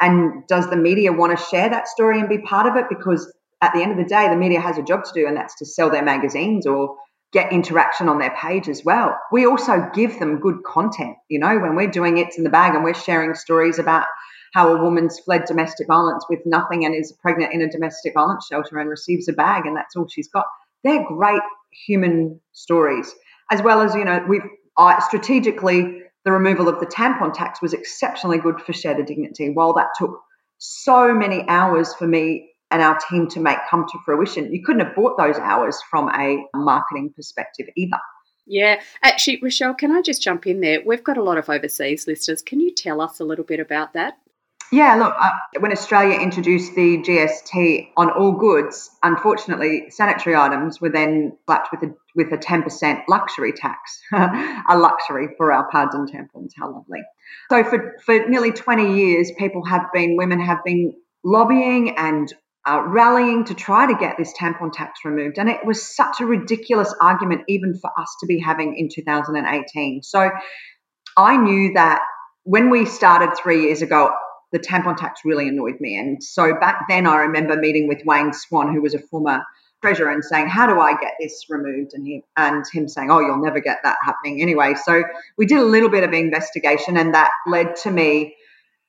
And 0.00 0.46
does 0.46 0.70
the 0.70 0.76
media 0.76 1.12
want 1.12 1.36
to 1.36 1.44
share 1.44 1.68
that 1.70 1.88
story 1.88 2.20
and 2.20 2.28
be 2.28 2.38
part 2.38 2.66
of 2.66 2.76
it? 2.76 2.84
Because 2.88 3.32
at 3.60 3.72
the 3.72 3.82
end 3.82 3.90
of 3.90 3.98
the 3.98 4.04
day 4.04 4.28
the 4.28 4.36
media 4.36 4.60
has 4.60 4.78
a 4.78 4.82
job 4.82 5.04
to 5.04 5.10
do 5.12 5.26
and 5.26 5.36
that's 5.36 5.56
to 5.56 5.66
sell 5.66 5.90
their 5.90 6.04
magazines 6.04 6.66
or 6.66 6.96
get 7.32 7.52
interaction 7.52 8.08
on 8.08 8.18
their 8.18 8.34
page 8.40 8.68
as 8.68 8.84
well. 8.84 9.18
We 9.30 9.46
also 9.46 9.88
give 9.92 10.18
them 10.18 10.40
good 10.40 10.62
content. 10.64 11.16
You 11.28 11.38
know, 11.38 11.58
when 11.58 11.76
we're 11.76 11.90
doing 11.90 12.18
It's 12.18 12.38
in 12.38 12.44
the 12.44 12.50
Bag 12.50 12.74
and 12.74 12.84
we're 12.84 12.94
sharing 12.94 13.34
stories 13.34 13.78
about 13.78 14.06
how 14.54 14.74
a 14.74 14.82
woman's 14.82 15.18
fled 15.20 15.44
domestic 15.44 15.86
violence 15.88 16.24
with 16.30 16.40
nothing 16.46 16.84
and 16.84 16.94
is 16.94 17.12
pregnant 17.20 17.52
in 17.52 17.60
a 17.60 17.70
domestic 17.70 18.14
violence 18.14 18.46
shelter 18.50 18.78
and 18.78 18.88
receives 18.88 19.28
a 19.28 19.32
bag 19.32 19.66
and 19.66 19.76
that's 19.76 19.94
all 19.94 20.08
she's 20.08 20.28
got. 20.28 20.46
They're 20.84 21.04
great 21.06 21.42
human 21.86 22.40
stories. 22.52 23.14
As 23.50 23.62
well 23.62 23.82
as, 23.82 23.94
you 23.94 24.04
know, 24.04 24.24
we've 24.26 24.42
uh, 24.78 25.00
strategically, 25.00 26.02
the 26.24 26.32
removal 26.32 26.68
of 26.68 26.80
the 26.80 26.86
tampon 26.86 27.34
tax 27.34 27.60
was 27.60 27.72
exceptionally 27.72 28.38
good 28.38 28.60
for 28.60 28.72
Share 28.72 28.94
the 28.94 29.02
Dignity. 29.02 29.50
While 29.50 29.74
that 29.74 29.88
took 29.98 30.20
so 30.58 31.12
many 31.14 31.46
hours 31.48 31.94
for 31.94 32.06
me 32.06 32.50
and 32.70 32.82
our 32.82 32.98
team 33.10 33.28
to 33.28 33.40
make 33.40 33.58
come 33.70 33.86
to 33.90 33.98
fruition. 34.04 34.52
You 34.52 34.62
couldn't 34.62 34.84
have 34.84 34.94
bought 34.94 35.16
those 35.16 35.38
hours 35.38 35.78
from 35.90 36.08
a 36.10 36.44
marketing 36.54 37.12
perspective 37.14 37.66
either. 37.76 37.98
Yeah, 38.46 38.80
actually, 39.02 39.40
Rochelle, 39.42 39.74
can 39.74 39.92
I 39.92 40.00
just 40.00 40.22
jump 40.22 40.46
in 40.46 40.60
there? 40.60 40.80
We've 40.84 41.04
got 41.04 41.18
a 41.18 41.22
lot 41.22 41.36
of 41.36 41.50
overseas 41.50 42.06
listeners. 42.06 42.40
Can 42.40 42.60
you 42.60 42.74
tell 42.74 43.00
us 43.00 43.20
a 43.20 43.24
little 43.24 43.44
bit 43.44 43.60
about 43.60 43.92
that? 43.92 44.14
Yeah, 44.70 44.96
look, 44.96 45.14
uh, 45.18 45.60
when 45.60 45.72
Australia 45.72 46.18
introduced 46.18 46.74
the 46.74 46.98
GST 46.98 47.88
on 47.96 48.10
all 48.10 48.32
goods, 48.32 48.90
unfortunately, 49.02 49.88
sanitary 49.88 50.36
items 50.36 50.78
were 50.78 50.90
then 50.90 51.38
slapped 51.46 51.68
with 51.72 51.90
a 51.90 51.94
with 52.14 52.32
a 52.32 52.36
ten 52.36 52.62
percent 52.62 53.00
luxury 53.08 53.52
tax, 53.52 54.00
a 54.12 54.76
luxury 54.76 55.28
for 55.38 55.52
our 55.52 55.70
pads 55.70 55.94
and 55.94 56.10
tampons. 56.10 56.52
How 56.54 56.70
lovely! 56.70 57.00
So 57.48 57.64
for 57.64 57.96
for 58.04 58.28
nearly 58.28 58.52
twenty 58.52 58.94
years, 58.94 59.32
people 59.38 59.64
have 59.64 59.86
been 59.94 60.16
women 60.18 60.40
have 60.40 60.62
been 60.64 60.92
lobbying 61.24 61.96
and 61.96 62.32
uh, 62.68 62.82
rallying 62.82 63.44
to 63.44 63.54
try 63.54 63.86
to 63.86 63.98
get 63.98 64.16
this 64.18 64.32
tampon 64.38 64.70
tax 64.72 65.00
removed. 65.04 65.38
And 65.38 65.48
it 65.48 65.64
was 65.64 65.96
such 65.96 66.20
a 66.20 66.26
ridiculous 66.26 66.94
argument, 67.00 67.42
even 67.48 67.78
for 67.78 67.90
us 67.98 68.14
to 68.20 68.26
be 68.26 68.38
having 68.38 68.76
in 68.76 68.88
2018. 68.92 70.02
So 70.02 70.30
I 71.16 71.36
knew 71.36 71.72
that 71.74 72.00
when 72.42 72.68
we 72.68 72.84
started 72.84 73.36
three 73.36 73.62
years 73.62 73.80
ago, 73.80 74.10
the 74.52 74.58
tampon 74.58 74.96
tax 74.96 75.22
really 75.24 75.48
annoyed 75.48 75.80
me. 75.80 75.96
And 75.96 76.22
so 76.22 76.54
back 76.60 76.86
then, 76.88 77.06
I 77.06 77.16
remember 77.16 77.56
meeting 77.56 77.88
with 77.88 78.02
Wayne 78.04 78.32
Swan, 78.32 78.74
who 78.74 78.82
was 78.82 78.94
a 78.94 78.98
former 78.98 79.42
treasurer 79.80 80.10
and 80.10 80.24
saying, 80.24 80.48
"How 80.48 80.66
do 80.66 80.80
I 80.80 80.92
get 80.92 81.12
this 81.20 81.44
removed?" 81.48 81.92
and 81.94 82.06
him 82.06 82.22
and 82.36 82.64
him 82.72 82.88
saying, 82.88 83.10
"Oh, 83.10 83.20
you'll 83.20 83.42
never 83.42 83.60
get 83.60 83.78
that 83.84 83.96
happening 84.02 84.42
anyway." 84.42 84.74
So 84.74 85.04
we 85.36 85.46
did 85.46 85.58
a 85.58 85.64
little 85.64 85.90
bit 85.90 86.04
of 86.04 86.12
investigation, 86.12 86.96
and 86.96 87.14
that 87.14 87.30
led 87.46 87.76
to 87.76 87.90
me 87.90 88.34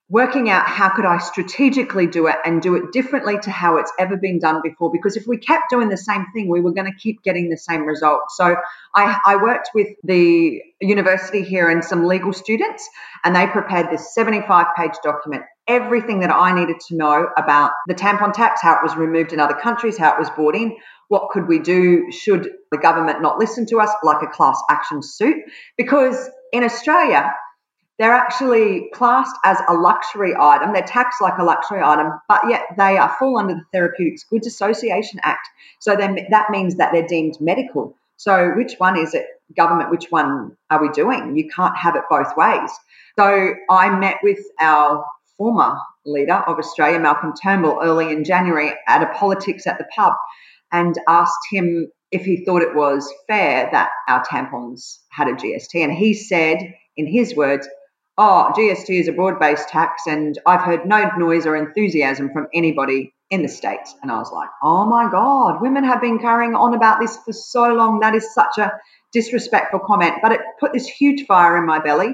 working 0.09 0.49
out 0.49 0.65
how 0.65 0.89
could 0.89 1.05
I 1.05 1.19
strategically 1.19 2.07
do 2.07 2.27
it 2.27 2.37
and 2.43 2.61
do 2.61 2.75
it 2.75 2.91
differently 2.91 3.37
to 3.43 3.51
how 3.51 3.77
it's 3.77 3.91
ever 3.99 4.17
been 4.17 4.39
done 4.39 4.59
before. 4.63 4.91
Because 4.91 5.15
if 5.15 5.27
we 5.27 5.37
kept 5.37 5.69
doing 5.69 5.89
the 5.89 5.97
same 5.97 6.25
thing, 6.33 6.49
we 6.49 6.61
were 6.61 6.71
going 6.71 6.91
to 6.91 6.97
keep 6.97 7.21
getting 7.21 7.49
the 7.49 7.57
same 7.57 7.85
result. 7.85 8.21
So 8.29 8.55
I, 8.95 9.19
I, 9.23 9.35
worked 9.35 9.69
with 9.75 9.87
the 10.03 10.61
university 10.81 11.43
here 11.43 11.69
and 11.69 11.85
some 11.85 12.05
legal 12.05 12.33
students, 12.33 12.89
and 13.23 13.35
they 13.35 13.45
prepared 13.45 13.91
this 13.91 14.13
75 14.15 14.65
page 14.75 14.93
document. 15.03 15.43
Everything 15.67 16.21
that 16.21 16.31
I 16.31 16.59
needed 16.59 16.77
to 16.87 16.95
know 16.95 17.29
about 17.37 17.73
the 17.87 17.93
tampon 17.93 18.33
tax, 18.33 18.61
how 18.63 18.73
it 18.73 18.79
was 18.81 18.95
removed 18.95 19.31
in 19.31 19.39
other 19.39 19.53
countries, 19.53 19.95
how 19.95 20.13
it 20.13 20.19
was 20.19 20.31
brought 20.31 20.55
in, 20.55 20.75
what 21.09 21.29
could 21.29 21.47
we 21.47 21.59
do 21.59 22.11
should 22.11 22.49
the 22.71 22.77
government 22.79 23.21
not 23.21 23.37
listen 23.37 23.67
to 23.67 23.79
us, 23.79 23.91
like 24.01 24.23
a 24.23 24.27
class 24.27 24.59
action 24.71 25.03
suit. 25.03 25.37
Because 25.77 26.29
in 26.51 26.63
Australia, 26.63 27.31
they're 27.99 28.13
actually 28.13 28.89
classed 28.93 29.35
as 29.43 29.57
a 29.67 29.73
luxury 29.73 30.33
item. 30.39 30.73
They're 30.73 30.81
taxed 30.81 31.21
like 31.21 31.37
a 31.37 31.43
luxury 31.43 31.81
item, 31.83 32.13
but 32.27 32.41
yet 32.49 32.63
they 32.77 32.97
are 32.97 33.15
fall 33.19 33.37
under 33.37 33.55
the 33.55 33.65
Therapeutics 33.73 34.23
Goods 34.23 34.47
Association 34.47 35.19
Act. 35.21 35.47
So 35.79 35.95
that 35.95 36.49
means 36.49 36.75
that 36.77 36.93
they're 36.93 37.05
deemed 37.05 37.39
medical. 37.41 37.95
So 38.15 38.51
which 38.55 38.75
one 38.77 38.97
is 38.97 39.13
it, 39.13 39.27
government? 39.55 39.91
Which 39.91 40.07
one 40.09 40.55
are 40.69 40.81
we 40.81 40.89
doing? 40.89 41.37
You 41.37 41.49
can't 41.49 41.77
have 41.77 41.95
it 41.95 42.03
both 42.09 42.35
ways. 42.37 42.71
So 43.17 43.53
I 43.69 43.89
met 43.89 44.17
with 44.23 44.39
our 44.59 45.05
former 45.37 45.77
leader 46.05 46.35
of 46.35 46.57
Australia, 46.57 46.99
Malcolm 46.99 47.33
Turnbull, 47.41 47.79
early 47.81 48.11
in 48.11 48.23
January 48.23 48.73
at 48.87 49.03
a 49.03 49.07
politics 49.13 49.67
at 49.67 49.77
the 49.77 49.85
pub 49.95 50.13
and 50.71 50.97
asked 51.07 51.47
him 51.51 51.91
if 52.11 52.23
he 52.23 52.45
thought 52.45 52.61
it 52.61 52.75
was 52.75 53.13
fair 53.27 53.69
that 53.71 53.89
our 54.07 54.23
tampons 54.25 54.99
had 55.09 55.27
a 55.27 55.33
GST. 55.33 55.75
And 55.75 55.93
he 55.93 56.13
said, 56.13 56.73
in 56.97 57.07
his 57.07 57.35
words, 57.35 57.67
oh, 58.19 58.51
GST 58.55 58.99
is 58.99 59.07
a 59.07 59.13
broad 59.13 59.39
based 59.39 59.69
tax, 59.69 60.03
and 60.05 60.37
I've 60.45 60.61
heard 60.61 60.85
no 60.85 61.09
noise 61.17 61.45
or 61.45 61.55
enthusiasm 61.55 62.31
from 62.33 62.47
anybody 62.53 63.13
in 63.31 63.41
the 63.43 63.47
States. 63.47 63.95
And 64.01 64.11
I 64.11 64.17
was 64.17 64.31
like, 64.31 64.49
oh 64.61 64.85
my 64.85 65.09
God, 65.09 65.61
women 65.61 65.85
have 65.85 66.01
been 66.01 66.19
carrying 66.19 66.53
on 66.53 66.73
about 66.73 66.99
this 66.99 67.17
for 67.25 67.31
so 67.31 67.73
long. 67.73 68.01
That 68.01 68.15
is 68.15 68.33
such 68.33 68.57
a 68.57 68.73
disrespectful 69.13 69.79
comment. 69.79 70.15
But 70.21 70.33
it 70.33 70.41
put 70.59 70.73
this 70.73 70.85
huge 70.85 71.25
fire 71.27 71.57
in 71.57 71.65
my 71.65 71.79
belly. 71.79 72.13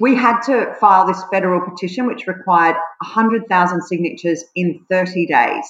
We 0.00 0.16
had 0.16 0.40
to 0.42 0.74
file 0.80 1.06
this 1.06 1.22
federal 1.30 1.60
petition, 1.60 2.06
which 2.06 2.26
required 2.26 2.76
100,000 3.02 3.82
signatures 3.82 4.44
in 4.56 4.84
30 4.90 5.26
days. 5.26 5.64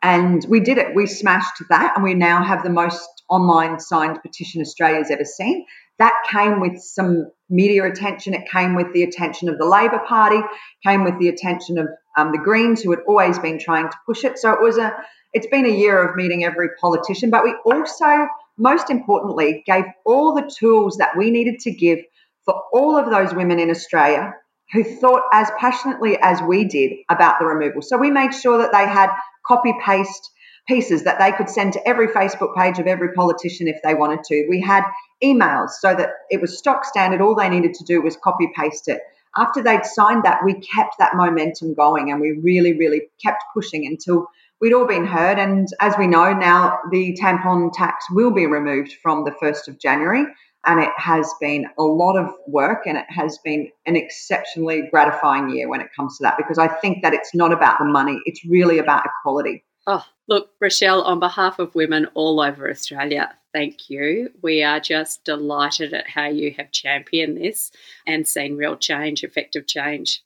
And 0.00 0.44
we 0.48 0.60
did 0.60 0.78
it. 0.78 0.94
We 0.94 1.06
smashed 1.06 1.62
that, 1.70 1.94
and 1.96 2.04
we 2.04 2.14
now 2.14 2.44
have 2.44 2.62
the 2.62 2.70
most 2.70 3.08
online 3.28 3.80
signed 3.80 4.22
petition 4.22 4.60
Australia's 4.60 5.10
ever 5.10 5.24
seen. 5.24 5.66
That 5.98 6.14
came 6.30 6.60
with 6.60 6.80
some 6.80 7.32
media 7.48 7.84
attention. 7.84 8.34
It 8.34 8.48
came 8.50 8.74
with 8.74 8.92
the 8.92 9.02
attention 9.02 9.48
of 9.48 9.58
the 9.58 9.64
Labor 9.66 10.00
Party, 10.06 10.40
came 10.84 11.04
with 11.04 11.18
the 11.18 11.28
attention 11.28 11.78
of 11.78 11.88
um, 12.16 12.32
the 12.32 12.38
Greens, 12.38 12.82
who 12.82 12.90
had 12.90 13.00
always 13.06 13.38
been 13.38 13.58
trying 13.58 13.88
to 13.88 13.96
push 14.06 14.24
it. 14.24 14.38
So 14.38 14.52
it 14.52 14.60
was 14.60 14.78
a, 14.78 14.94
it's 15.32 15.46
been 15.46 15.66
a 15.66 15.70
year 15.70 16.06
of 16.06 16.16
meeting 16.16 16.44
every 16.44 16.68
politician. 16.80 17.30
But 17.30 17.44
we 17.44 17.54
also, 17.64 18.28
most 18.56 18.90
importantly, 18.90 19.62
gave 19.66 19.84
all 20.04 20.34
the 20.34 20.50
tools 20.58 20.96
that 20.98 21.16
we 21.16 21.30
needed 21.30 21.60
to 21.60 21.70
give 21.70 22.00
for 22.44 22.62
all 22.72 22.96
of 22.96 23.10
those 23.10 23.34
women 23.34 23.58
in 23.58 23.70
Australia 23.70 24.32
who 24.72 24.84
thought 24.84 25.22
as 25.32 25.50
passionately 25.58 26.18
as 26.20 26.42
we 26.42 26.64
did 26.64 26.92
about 27.08 27.38
the 27.38 27.46
removal. 27.46 27.82
So 27.82 27.96
we 27.96 28.10
made 28.10 28.34
sure 28.34 28.58
that 28.58 28.72
they 28.72 28.86
had 28.86 29.10
copy 29.46 29.72
paste 29.84 30.30
pieces 30.68 31.02
that 31.04 31.18
they 31.18 31.32
could 31.32 31.48
send 31.48 31.72
to 31.72 31.88
every 31.88 32.08
Facebook 32.08 32.54
page 32.54 32.78
of 32.78 32.86
every 32.86 33.12
politician 33.14 33.66
if 33.66 33.80
they 33.82 33.94
wanted 33.94 34.22
to. 34.24 34.46
We 34.48 34.60
had 34.60 34.84
emails 35.24 35.70
so 35.80 35.94
that 35.94 36.10
it 36.30 36.40
was 36.40 36.58
stock 36.58 36.84
standard. 36.84 37.20
All 37.20 37.34
they 37.34 37.48
needed 37.48 37.74
to 37.74 37.84
do 37.84 38.02
was 38.02 38.16
copy 38.22 38.50
paste 38.54 38.86
it. 38.88 39.00
After 39.36 39.62
they'd 39.62 39.84
signed 39.84 40.24
that, 40.24 40.44
we 40.44 40.54
kept 40.54 40.96
that 40.98 41.16
momentum 41.16 41.74
going 41.74 42.10
and 42.10 42.20
we 42.20 42.32
really, 42.42 42.74
really 42.74 43.02
kept 43.22 43.42
pushing 43.54 43.86
until 43.86 44.26
we'd 44.60 44.72
all 44.72 44.86
been 44.86 45.06
heard. 45.06 45.38
And 45.38 45.68
as 45.80 45.94
we 45.98 46.06
know 46.06 46.32
now, 46.32 46.78
the 46.90 47.16
tampon 47.20 47.70
tax 47.72 48.04
will 48.10 48.30
be 48.30 48.46
removed 48.46 48.94
from 49.02 49.24
the 49.24 49.32
1st 49.42 49.68
of 49.68 49.78
January. 49.78 50.26
And 50.66 50.82
it 50.82 50.90
has 50.96 51.32
been 51.40 51.66
a 51.78 51.82
lot 51.82 52.16
of 52.16 52.30
work 52.46 52.86
and 52.86 52.98
it 52.98 53.06
has 53.08 53.38
been 53.44 53.70
an 53.86 53.96
exceptionally 53.96 54.88
gratifying 54.90 55.50
year 55.50 55.68
when 55.68 55.80
it 55.80 55.88
comes 55.96 56.18
to 56.18 56.24
that 56.24 56.36
because 56.36 56.58
I 56.58 56.66
think 56.66 57.02
that 57.04 57.14
it's 57.14 57.34
not 57.34 57.52
about 57.52 57.78
the 57.78 57.84
money, 57.86 58.20
it's 58.26 58.44
really 58.44 58.78
about 58.78 59.04
equality. 59.06 59.64
Oh, 59.90 60.04
look, 60.28 60.50
Rochelle, 60.60 61.00
on 61.00 61.18
behalf 61.18 61.58
of 61.58 61.74
women 61.74 62.08
all 62.12 62.42
over 62.42 62.68
Australia, 62.68 63.34
thank 63.54 63.88
you. 63.88 64.30
We 64.42 64.62
are 64.62 64.80
just 64.80 65.24
delighted 65.24 65.94
at 65.94 66.06
how 66.06 66.26
you 66.26 66.54
have 66.58 66.70
championed 66.72 67.38
this 67.38 67.72
and 68.06 68.28
seen 68.28 68.58
real 68.58 68.76
change, 68.76 69.24
effective 69.24 69.66
change. 69.66 70.22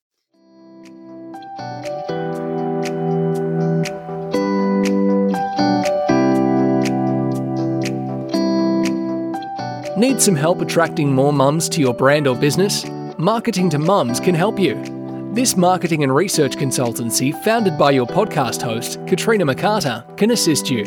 Need 9.96 10.20
some 10.20 10.34
help 10.34 10.60
attracting 10.60 11.12
more 11.12 11.32
mums 11.32 11.68
to 11.68 11.80
your 11.80 11.94
brand 11.94 12.26
or 12.26 12.34
business? 12.34 12.84
Marketing 13.16 13.70
to 13.70 13.78
Mums 13.78 14.18
can 14.18 14.34
help 14.34 14.58
you. 14.58 15.01
This 15.32 15.56
marketing 15.56 16.02
and 16.02 16.14
research 16.14 16.56
consultancy, 16.56 17.32
founded 17.42 17.78
by 17.78 17.92
your 17.92 18.06
podcast 18.06 18.60
host, 18.60 18.98
Katrina 19.06 19.46
McCarter, 19.46 20.04
can 20.18 20.32
assist 20.32 20.68
you. 20.68 20.84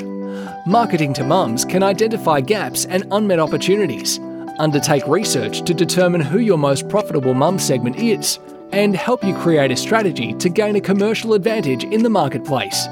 Marketing 0.68 1.14
to 1.14 1.24
Mums 1.24 1.66
can 1.66 1.82
identify 1.82 2.42
gaps 2.42 2.86
and 2.86 3.08
unmet 3.10 3.40
opportunities, 3.40 4.20
undertake 4.60 5.08
research 5.08 5.64
to 5.64 5.74
determine 5.74 6.22
who 6.22 6.38
your 6.38 6.60
most 6.60 6.88
profitable 6.90 7.34
mum 7.34 7.58
segment 7.58 7.96
is, 7.96 8.38
and 8.72 8.96
help 8.96 9.24
you 9.24 9.34
create 9.38 9.72
a 9.72 9.76
strategy 9.76 10.32
to 10.34 10.48
gain 10.48 10.76
a 10.76 10.82
commercial 10.82 11.34
advantage 11.34 11.84
in 11.84 12.04
the 12.04 12.10
marketplace. 12.12 12.86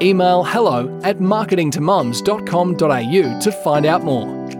Email 0.00 0.44
hello 0.44 0.98
at 1.04 1.18
marketingtomums.com.au 1.18 3.40
to 3.40 3.52
find 3.52 3.84
out 3.84 4.02
more. 4.02 4.55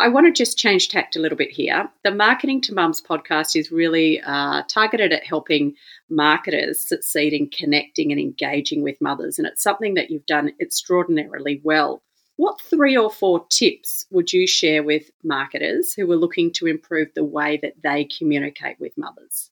I 0.00 0.08
want 0.08 0.26
to 0.26 0.32
just 0.32 0.56
change 0.56 0.88
tact 0.88 1.14
a 1.14 1.20
little 1.20 1.36
bit 1.36 1.50
here. 1.50 1.90
The 2.04 2.10
Marketing 2.10 2.62
to 2.62 2.74
Mums 2.74 3.02
podcast 3.02 3.54
is 3.54 3.70
really 3.70 4.18
uh, 4.22 4.62
targeted 4.66 5.12
at 5.12 5.26
helping 5.26 5.74
marketers 6.08 6.80
succeed 6.80 7.34
in 7.34 7.50
connecting 7.50 8.10
and 8.10 8.18
engaging 8.18 8.82
with 8.82 9.00
mothers, 9.02 9.38
and 9.38 9.46
it's 9.46 9.62
something 9.62 9.94
that 9.94 10.10
you've 10.10 10.24
done 10.24 10.52
extraordinarily 10.58 11.60
well. 11.62 12.02
What 12.36 12.62
three 12.62 12.96
or 12.96 13.10
four 13.10 13.44
tips 13.50 14.06
would 14.10 14.32
you 14.32 14.46
share 14.46 14.82
with 14.82 15.10
marketers 15.22 15.92
who 15.92 16.10
are 16.10 16.16
looking 16.16 16.50
to 16.54 16.66
improve 16.66 17.08
the 17.14 17.24
way 17.24 17.58
that 17.62 17.74
they 17.82 18.04
communicate 18.04 18.80
with 18.80 18.96
mothers? 18.96 19.50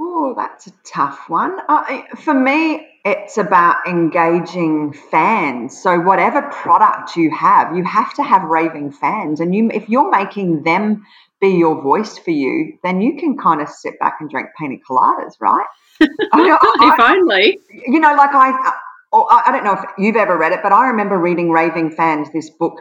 Oh, 0.00 0.34
that's 0.36 0.68
a 0.68 0.72
tough 0.84 1.28
one. 1.28 1.58
Uh, 1.68 2.02
for 2.18 2.32
me, 2.32 2.86
it's 3.04 3.36
about 3.36 3.86
engaging 3.88 4.92
fans. 4.92 5.80
So 5.80 5.98
whatever 5.98 6.42
product 6.42 7.16
you 7.16 7.30
have, 7.32 7.76
you 7.76 7.82
have 7.82 8.14
to 8.14 8.22
have 8.22 8.42
raving 8.44 8.92
fans, 8.92 9.40
and 9.40 9.54
you 9.54 9.70
if 9.72 9.88
you're 9.88 10.10
making 10.10 10.62
them 10.62 11.04
be 11.40 11.48
your 11.48 11.82
voice 11.82 12.16
for 12.18 12.30
you, 12.30 12.78
then 12.82 13.00
you 13.00 13.18
can 13.18 13.36
kind 13.36 13.60
of 13.60 13.68
sit 13.68 13.98
back 13.98 14.18
and 14.20 14.30
drink 14.30 14.48
pina 14.58 14.76
coladas, 14.88 15.34
right? 15.40 15.66
I 16.00 16.58
if 16.80 17.00
only. 17.00 17.58
You 17.70 17.98
know, 17.98 18.14
like 18.14 18.30
I, 18.32 18.72
I 19.12 19.50
don't 19.50 19.64
know 19.64 19.72
if 19.72 19.84
you've 19.98 20.16
ever 20.16 20.36
read 20.36 20.52
it, 20.52 20.60
but 20.62 20.72
I 20.72 20.88
remember 20.88 21.18
reading 21.18 21.50
Raving 21.50 21.92
Fans, 21.92 22.28
this 22.32 22.50
book 22.50 22.80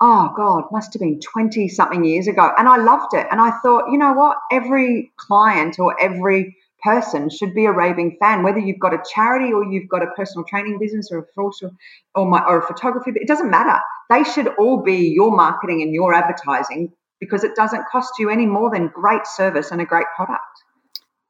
oh 0.00 0.32
God, 0.36 0.64
must 0.70 0.92
have 0.92 1.00
been 1.00 1.20
20 1.20 1.68
something 1.68 2.04
years 2.04 2.26
ago. 2.26 2.50
And 2.58 2.68
I 2.68 2.76
loved 2.76 3.14
it. 3.14 3.26
And 3.30 3.40
I 3.40 3.50
thought, 3.62 3.90
you 3.90 3.98
know 3.98 4.12
what? 4.12 4.38
Every 4.50 5.12
client 5.16 5.78
or 5.78 6.00
every 6.00 6.56
person 6.82 7.30
should 7.30 7.54
be 7.54 7.64
a 7.64 7.72
raving 7.72 8.16
fan, 8.20 8.42
whether 8.42 8.58
you've 8.58 8.78
got 8.78 8.94
a 8.94 9.02
charity 9.12 9.52
or 9.52 9.64
you've 9.64 9.88
got 9.88 10.02
a 10.02 10.10
personal 10.16 10.44
training 10.44 10.78
business 10.78 11.10
or 11.10 11.20
a 11.20 11.24
social 11.34 11.74
or, 12.14 12.26
my, 12.26 12.42
or 12.46 12.58
a 12.58 12.66
photography, 12.66 13.12
it 13.14 13.26
doesn't 13.26 13.50
matter. 13.50 13.80
They 14.10 14.22
should 14.22 14.48
all 14.58 14.82
be 14.82 15.08
your 15.08 15.34
marketing 15.34 15.82
and 15.82 15.92
your 15.92 16.14
advertising 16.14 16.92
because 17.18 17.42
it 17.42 17.56
doesn't 17.56 17.86
cost 17.90 18.12
you 18.18 18.30
any 18.30 18.46
more 18.46 18.70
than 18.70 18.88
great 18.88 19.26
service 19.26 19.70
and 19.70 19.80
a 19.80 19.86
great 19.86 20.06
product. 20.14 20.42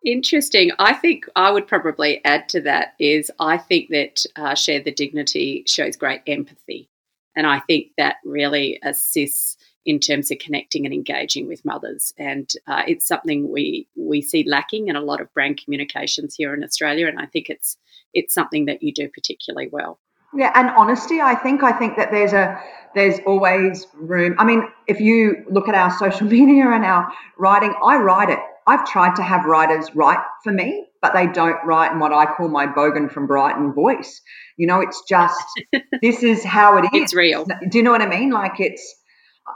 Interesting. 0.05 0.73
I 0.79 0.93
think 0.93 1.27
I 1.35 1.51
would 1.51 1.67
probably 1.67 2.25
add 2.25 2.49
to 2.51 2.61
that 2.63 2.95
is 2.99 3.31
I 3.41 3.57
think 3.57 3.91
that 3.91 4.25
uh, 4.37 4.55
Share 4.55 4.81
the 4.81 4.93
Dignity 4.93 5.65
shows 5.67 5.97
great 5.97 6.21
empathy. 6.27 6.89
And 7.37 7.47
I 7.47 7.61
think 7.61 7.93
that 7.99 8.17
really 8.25 8.81
assists 8.83 9.57
in 9.85 10.01
terms 10.01 10.33
of 10.33 10.39
connecting 10.39 10.85
and 10.85 10.93
engaging 10.93 11.47
with 11.47 11.65
mothers. 11.65 12.13
And 12.19 12.51
uh, 12.67 12.83
it's 12.89 13.07
something 13.07 13.53
we 13.53 13.87
we 13.97 14.21
see 14.21 14.43
lacking 14.45 14.89
in 14.89 14.97
a 14.97 15.01
lot 15.01 15.21
of 15.21 15.33
brand 15.33 15.61
communications 15.63 16.35
here 16.35 16.55
in 16.55 16.65
Australia. 16.65 17.07
And 17.07 17.21
I 17.21 17.27
think 17.27 17.49
it's 17.49 17.77
it's 18.13 18.35
something 18.35 18.67
that 18.67 18.83
you 18.83 18.93
do 18.93 19.09
particularly 19.09 19.69
well. 19.71 20.01
Yeah, 20.35 20.51
and 20.55 20.71
honesty. 20.71 21.21
I 21.21 21.37
think. 21.37 21.63
I 21.63 21.73
think 21.73 21.97
that 21.97 22.11
there's 22.11 22.33
a 22.33 22.61
there's 22.95 23.21
always 23.27 23.87
room. 23.95 24.35
I 24.39 24.45
mean, 24.45 24.69
if 24.87 25.01
you 25.01 25.45
look 25.49 25.69
at 25.69 25.75
our 25.75 25.97
social 25.97 26.27
media 26.37 26.69
and 26.71 26.85
our 26.85 27.13
writing, 27.39 27.75
I 27.85 27.97
write 27.97 28.31
it. 28.31 28.41
I've 28.67 28.85
tried 28.87 29.15
to 29.17 29.23
have 29.23 29.45
writers 29.45 29.95
write 29.95 30.19
for 30.43 30.53
me, 30.53 30.86
but 31.07 31.19
they 31.19 31.31
don't 31.33 31.59
write 31.65 31.93
in 31.93 31.99
what 31.99 32.13
I 32.13 32.27
call 32.27 32.49
my 32.49 32.67
Bogan 32.67 33.11
from 33.11 33.27
Brighton 33.27 33.73
voice. 33.73 34.21
You 34.57 34.67
know, 34.67 34.81
it's 34.81 35.03
just 35.09 35.45
this 36.03 36.23
is 36.23 36.45
how 36.45 36.79
it 36.79 36.85
is. 36.85 36.91
It's 36.95 37.15
real. 37.15 37.45
Do 37.45 37.79
you 37.79 37.85
know 37.85 37.93
what 37.93 38.03
I 38.03 38.09
mean? 38.09 38.31
Like 38.31 38.59
it's 38.59 38.95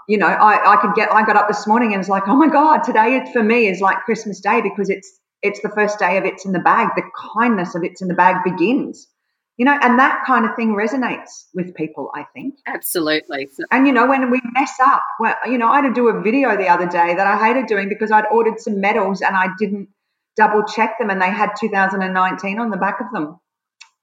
you 0.08 0.18
know, 0.18 0.26
I, 0.26 0.74
I 0.74 0.76
could 0.80 0.94
get 0.94 1.12
I 1.12 1.26
got 1.26 1.36
up 1.36 1.48
this 1.48 1.66
morning 1.66 1.92
and 1.92 2.00
it's 2.00 2.08
like, 2.08 2.24
oh 2.28 2.36
my 2.36 2.48
God, 2.48 2.84
today 2.84 3.16
it, 3.16 3.32
for 3.32 3.42
me 3.42 3.66
is 3.66 3.80
like 3.80 3.98
Christmas 4.04 4.40
Day 4.40 4.60
because 4.60 4.88
it's 4.88 5.10
it's 5.42 5.60
the 5.62 5.70
first 5.70 5.98
day 5.98 6.18
of 6.18 6.24
it's 6.24 6.44
in 6.44 6.52
the 6.52 6.60
bag. 6.60 6.90
The 6.94 7.02
kindness 7.34 7.74
of 7.74 7.82
it's 7.82 8.00
in 8.00 8.08
the 8.08 8.14
bag 8.14 8.44
begins 8.44 9.08
you 9.56 9.66
know, 9.66 9.78
and 9.82 9.98
that 9.98 10.22
kind 10.26 10.46
of 10.46 10.56
thing 10.56 10.74
resonates 10.74 11.44
with 11.52 11.74
people, 11.74 12.10
I 12.14 12.24
think. 12.32 12.54
Absolutely. 12.66 13.46
And, 13.70 13.86
you 13.86 13.92
know, 13.92 14.06
when 14.06 14.30
we 14.30 14.40
mess 14.54 14.72
up, 14.82 15.02
well, 15.18 15.34
you 15.44 15.58
know, 15.58 15.68
I 15.68 15.82
had 15.82 15.88
to 15.88 15.92
do 15.92 16.08
a 16.08 16.18
video 16.22 16.56
the 16.56 16.68
other 16.68 16.86
day 16.86 17.14
that 17.14 17.26
I 17.26 17.36
hated 17.36 17.66
doing 17.66 17.90
because 17.90 18.10
I'd 18.10 18.24
ordered 18.32 18.58
some 18.58 18.80
medals 18.80 19.20
and 19.20 19.36
I 19.36 19.48
didn't 19.58 19.90
double 20.36 20.64
check 20.64 20.98
them 20.98 21.10
and 21.10 21.20
they 21.20 21.30
had 21.30 21.50
2019 21.58 22.58
on 22.58 22.70
the 22.70 22.76
back 22.76 23.00
of 23.00 23.06
them. 23.12 23.38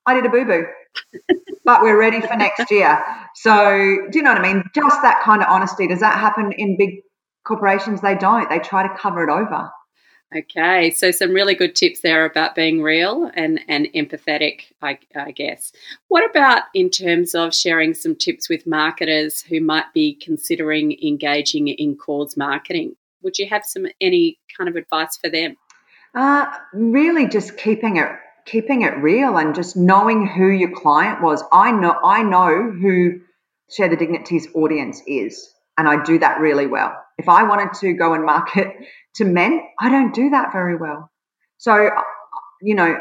I 0.06 0.13
did 0.13 0.26
a 0.26 0.30
boo 0.30 0.46
boo, 0.46 0.66
but 1.66 1.82
we're 1.82 2.00
ready 2.00 2.22
for 2.22 2.36
next 2.36 2.72
year. 2.72 3.04
So, 3.36 4.08
do 4.10 4.18
you 4.18 4.24
know 4.24 4.34
what 4.34 4.42
I 4.42 4.54
mean? 4.54 4.63
Just 4.74 5.02
that 5.02 5.22
kind 5.24 5.42
of 5.42 5.50
honesty. 5.50 5.88
Does 5.88 6.00
that 6.00 6.18
happen 6.18 6.54
in 6.54 6.78
big 6.78 7.02
corporations? 7.46 8.02
They 8.02 8.16
don't. 8.16 8.50
They 8.50 8.60
try 8.60 8.88
to 8.88 8.98
cover 8.98 9.24
it 9.24 9.30
over. 9.30 9.70
Okay, 10.36 10.92
so 10.92 11.12
some 11.12 11.32
really 11.32 11.56
good 11.56 11.74
tips 11.74 12.02
there 12.02 12.26
about 12.26 12.54
being 12.54 12.82
real 12.82 13.32
and, 13.34 13.62
and 13.70 13.88
empathetic, 13.96 14.74
I, 14.82 15.00
I, 15.16 15.32
guess. 15.32 15.72
What 16.10 16.30
about 16.30 16.63
in 16.74 16.90
terms 16.90 17.34
of 17.34 17.56
sharing 17.56 17.94
some 17.94 18.13
tips 18.13 18.50
with 18.50 18.68
marketers 18.68 19.42
who 19.42 19.62
might 19.62 19.86
be 19.94 20.16
considering 20.16 20.98
engaging 21.02 21.70
in 21.70 21.96
cause 21.96 22.36
marketing? 22.36 22.98
Would 23.22 23.38
you 23.38 23.48
have 23.48 23.63
some 23.63 23.88
any 24.02 24.38
kind 24.58 24.70
of 24.70 24.76
advice 24.76 25.16
for 25.16 25.30
them? 25.30 25.56
Uh, 26.18 26.48
really, 26.74 27.28
just 27.28 27.58
keeping 27.58 27.98
it 27.98 28.10
keeping 28.48 28.82
it 28.82 28.98
real 28.98 29.38
and 29.38 29.54
just 29.54 29.76
knowing 29.76 30.26
who 30.26 30.48
your 30.48 30.72
client 30.72 31.22
was. 31.22 31.44
I 31.52 31.72
know 31.72 31.96
I 32.04 32.24
know 32.24 32.72
who 32.72 33.20
Share 33.70 33.90
the 33.90 33.98
Dignity's 33.98 34.48
audience 34.56 35.02
is, 35.06 35.54
and 35.78 35.88
I 35.88 36.02
do 36.02 36.18
that 36.20 36.40
really 36.40 36.66
well. 36.66 36.96
If 37.20 37.30
I 37.30 37.44
wanted 37.44 37.74
to 37.82 37.94
go 37.94 38.14
and 38.14 38.26
market 38.26 38.74
to 39.16 39.26
men, 39.26 39.62
I 39.80 39.90
don't 39.90 40.12
do 40.14 40.32
that 40.32 40.52
very 40.52 40.76
well. 40.76 41.12
So, 41.58 41.90
you 42.64 42.74
know, 42.74 42.98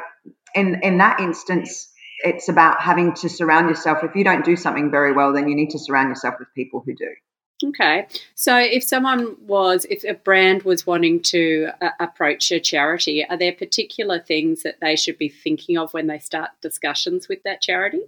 in 0.55 0.81
in 0.83 0.99
that 0.99 1.21
instance, 1.21 1.91
it's 2.23 2.51
about 2.51 2.83
having 2.83 3.15
to 3.15 3.31
surround 3.31 3.71
yourself. 3.71 3.99
If 4.03 4.15
you 4.15 4.25
don't 4.25 4.45
do 4.45 4.57
something 4.57 4.91
very 4.91 5.15
well, 5.15 5.33
then 5.33 5.49
you 5.49 5.57
need 5.57 5.71
to 5.71 5.79
surround 5.79 6.11
yourself 6.11 6.35
with 6.39 6.49
people 6.55 6.83
who 6.85 6.95
do. 6.95 7.15
Okay. 7.65 8.07
So 8.35 8.57
if 8.59 8.83
someone 8.83 9.37
was, 9.47 9.87
if 9.89 10.05
a 10.05 10.15
brand 10.15 10.65
was 10.65 10.87
wanting 10.87 11.23
to 11.23 11.69
uh, 11.81 11.91
approach 11.99 12.51
a 12.53 12.61
charity, 12.61 13.25
are 13.27 13.37
there 13.37 13.53
particular 13.53 14.21
things 14.21 14.63
that 14.63 14.81
they 14.81 14.95
should 14.95 15.17
be 15.17 15.31
thinking 15.31 15.79
of 15.79 15.95
when 15.95 16.07
they 16.07 16.19
start 16.19 16.51
discussions 16.61 17.29
with 17.29 17.43
that 17.45 17.63
charity? 17.63 18.03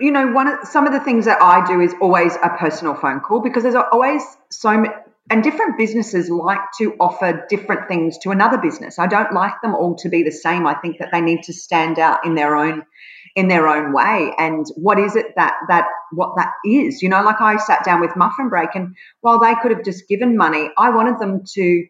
You 0.00 0.10
know, 0.10 0.32
one 0.32 0.48
of 0.48 0.66
some 0.66 0.86
of 0.86 0.92
the 0.92 1.00
things 1.00 1.24
that 1.24 1.40
I 1.40 1.64
do 1.66 1.80
is 1.80 1.94
always 2.00 2.34
a 2.42 2.50
personal 2.58 2.94
phone 2.94 3.20
call 3.20 3.40
because 3.40 3.62
there's 3.62 3.76
always 3.92 4.22
so 4.50 4.76
many, 4.76 4.92
and 5.30 5.42
different 5.42 5.78
businesses 5.78 6.28
like 6.28 6.60
to 6.78 6.94
offer 6.98 7.46
different 7.48 7.86
things 7.86 8.18
to 8.18 8.30
another 8.30 8.58
business. 8.58 8.98
I 8.98 9.06
don't 9.06 9.32
like 9.32 9.54
them 9.62 9.74
all 9.74 9.94
to 9.96 10.08
be 10.08 10.24
the 10.24 10.32
same. 10.32 10.66
I 10.66 10.74
think 10.74 10.98
that 10.98 11.10
they 11.12 11.20
need 11.20 11.44
to 11.44 11.52
stand 11.52 11.98
out 11.98 12.26
in 12.26 12.34
their 12.34 12.56
own 12.56 12.84
in 13.36 13.48
their 13.48 13.68
own 13.68 13.92
way. 13.92 14.32
And 14.38 14.66
what 14.76 14.98
is 14.98 15.16
it 15.16 15.34
that 15.36 15.54
that 15.68 15.86
what 16.12 16.34
that 16.36 16.52
is? 16.64 17.02
You 17.02 17.08
know, 17.08 17.22
like 17.22 17.40
I 17.40 17.56
sat 17.56 17.84
down 17.84 18.00
with 18.00 18.16
Muffin 18.16 18.48
Break, 18.48 18.74
and 18.74 18.94
while 19.20 19.38
they 19.38 19.54
could 19.62 19.70
have 19.70 19.84
just 19.84 20.08
given 20.08 20.36
money, 20.36 20.70
I 20.78 20.90
wanted 20.90 21.18
them 21.18 21.42
to 21.54 21.86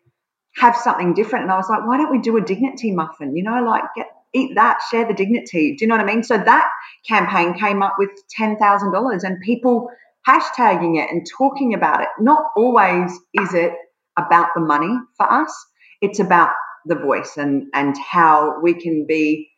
have 0.57 0.77
something 0.77 1.15
different. 1.15 1.45
And 1.45 1.53
I 1.53 1.57
was 1.57 1.69
like, 1.69 1.87
why 1.87 1.97
don't 1.97 2.11
we 2.11 2.21
do 2.21 2.37
a 2.37 2.41
dignity 2.41 2.93
muffin? 2.93 3.37
You 3.37 3.45
know, 3.45 3.63
like 3.63 3.85
get 3.97 4.07
eat 4.33 4.55
that, 4.55 4.79
share 4.91 5.07
the 5.07 5.15
dignity. 5.15 5.77
Do 5.77 5.85
you 5.85 5.89
know 5.89 5.97
what 5.97 6.05
I 6.05 6.13
mean? 6.13 6.23
So 6.23 6.37
that 6.37 6.69
campaign 7.07 7.55
came 7.55 7.83
up 7.83 7.97
with 7.99 8.11
ten 8.31 8.57
thousand 8.57 8.93
dollars, 8.93 9.25
and 9.25 9.41
people 9.41 9.91
hashtagging 10.29 11.03
it 11.03 11.11
and 11.11 11.27
talking 11.39 11.75
about 11.75 12.03
it. 12.03 12.09
Not 12.19 12.45
always 12.57 13.11
is 13.35 13.55
it 13.55 13.73
about 14.19 14.49
the 14.55 14.61
money 14.61 14.95
for 15.17 15.31
us. 15.33 15.53
It's 16.01 16.19
about 16.19 16.53
the 16.87 16.95
voice 16.95 17.37
and, 17.37 17.65
and 17.75 17.97
how 17.99 18.61
we 18.63 18.75
can 18.75 19.07
be 19.07 19.50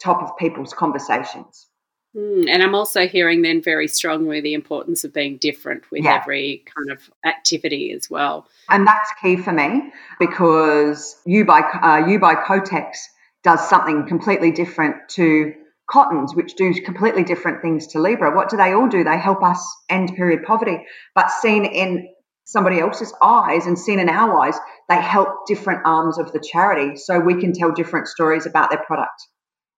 top 0.00 0.22
of 0.22 0.36
people's 0.36 0.72
conversations. 0.72 1.68
Mm, 2.16 2.48
and 2.48 2.62
I'm 2.62 2.74
also 2.74 3.08
hearing 3.08 3.42
then 3.42 3.60
very 3.60 3.88
strongly 3.88 4.40
the 4.40 4.54
importance 4.54 5.02
of 5.02 5.12
being 5.12 5.36
different 5.38 5.90
with 5.90 6.04
yeah. 6.04 6.20
every 6.20 6.64
kind 6.74 6.90
of 6.92 7.10
activity 7.24 7.92
as 7.92 8.08
well. 8.08 8.46
And 8.68 8.86
that's 8.86 9.10
key 9.20 9.36
for 9.36 9.52
me 9.52 9.90
because 10.20 11.16
you 11.26 11.44
by 11.44 11.60
uh, 11.60 12.06
U 12.06 12.18
by 12.20 12.36
Kotex 12.36 12.98
does 13.42 13.68
something 13.68 14.06
completely 14.06 14.52
different 14.52 14.96
to 15.10 15.54
Cottons, 15.90 16.34
which 16.34 16.54
do 16.54 16.72
completely 16.82 17.24
different 17.24 17.60
things 17.60 17.88
to 17.88 18.00
Libra. 18.00 18.34
What 18.34 18.48
do 18.48 18.56
they 18.56 18.72
all 18.72 18.88
do? 18.88 19.04
They 19.04 19.18
help 19.18 19.42
us 19.42 19.62
end 19.90 20.14
period 20.16 20.44
poverty, 20.44 20.78
but 21.14 21.30
seen 21.30 21.66
in 21.66 22.08
somebody 22.44 22.78
else's 22.78 23.12
eyes 23.22 23.66
and 23.66 23.78
seen 23.78 23.98
in 23.98 24.08
our 24.08 24.40
eyes, 24.40 24.58
they 24.88 25.00
help 25.00 25.46
different 25.46 25.82
arms 25.84 26.18
of 26.18 26.32
the 26.32 26.40
charity 26.40 26.96
so 26.96 27.18
we 27.18 27.40
can 27.40 27.52
tell 27.52 27.72
different 27.72 28.06
stories 28.06 28.46
about 28.46 28.70
their 28.70 28.82
product. 28.86 29.26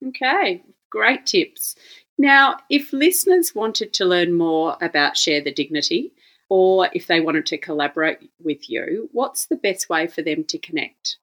Okay, 0.05 0.63
great 0.91 1.27
tips. 1.27 1.77
Now, 2.19 2.57
if 2.71 2.93
listeners 2.93 3.55
wanted 3.55 3.93
to 3.95 4.05
learn 4.05 4.33
more 4.33 4.77
about 4.81 5.17
Share 5.17 5.41
the 5.41 5.53
Dignity, 5.53 6.13
or 6.49 6.89
if 6.93 7.07
they 7.07 7.21
wanted 7.21 7.47
to 7.47 7.59
collaborate 7.59 8.31
with 8.43 8.71
you, 8.71 9.09
what's 9.13 9.47
the 9.47 9.57
best 9.57 9.89
way 9.89 10.07
for 10.07 10.23
them 10.23 10.45
to 10.45 10.59
connect? 10.59 11.17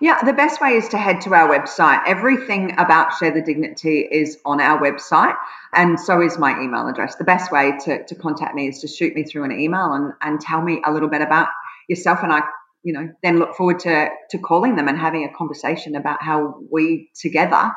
Yeah, 0.00 0.22
the 0.22 0.32
best 0.32 0.60
way 0.60 0.70
is 0.70 0.88
to 0.88 0.98
head 0.98 1.20
to 1.22 1.34
our 1.34 1.48
website. 1.48 2.02
Everything 2.06 2.78
about 2.78 3.14
Share 3.14 3.30
the 3.30 3.42
Dignity 3.42 4.00
is 4.00 4.38
on 4.44 4.60
our 4.60 4.80
website, 4.80 5.36
and 5.74 5.98
so 5.98 6.20
is 6.20 6.38
my 6.38 6.58
email 6.60 6.86
address. 6.88 7.16
The 7.16 7.24
best 7.24 7.50
way 7.50 7.72
to, 7.84 8.04
to 8.04 8.14
contact 8.14 8.54
me 8.54 8.68
is 8.68 8.80
to 8.80 8.88
shoot 8.88 9.14
me 9.14 9.24
through 9.24 9.44
an 9.44 9.58
email 9.58 9.92
and, 9.92 10.12
and 10.20 10.40
tell 10.40 10.62
me 10.62 10.82
a 10.86 10.92
little 10.92 11.08
bit 11.08 11.22
about 11.22 11.48
yourself, 11.88 12.20
and 12.22 12.32
I, 12.32 12.42
you 12.82 12.92
know, 12.92 13.10
then 13.22 13.38
look 13.38 13.54
forward 13.54 13.80
to 13.80 14.08
to 14.30 14.38
calling 14.38 14.76
them 14.76 14.88
and 14.88 14.98
having 14.98 15.24
a 15.24 15.36
conversation 15.36 15.96
about 15.96 16.22
how 16.22 16.60
we 16.70 17.10
together 17.20 17.72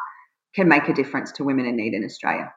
can 0.56 0.68
make 0.68 0.88
a 0.88 0.94
difference 0.94 1.32
to 1.34 1.44
women 1.44 1.66
in 1.66 1.76
need 1.76 1.94
in 1.94 2.04
Australia. 2.04 2.54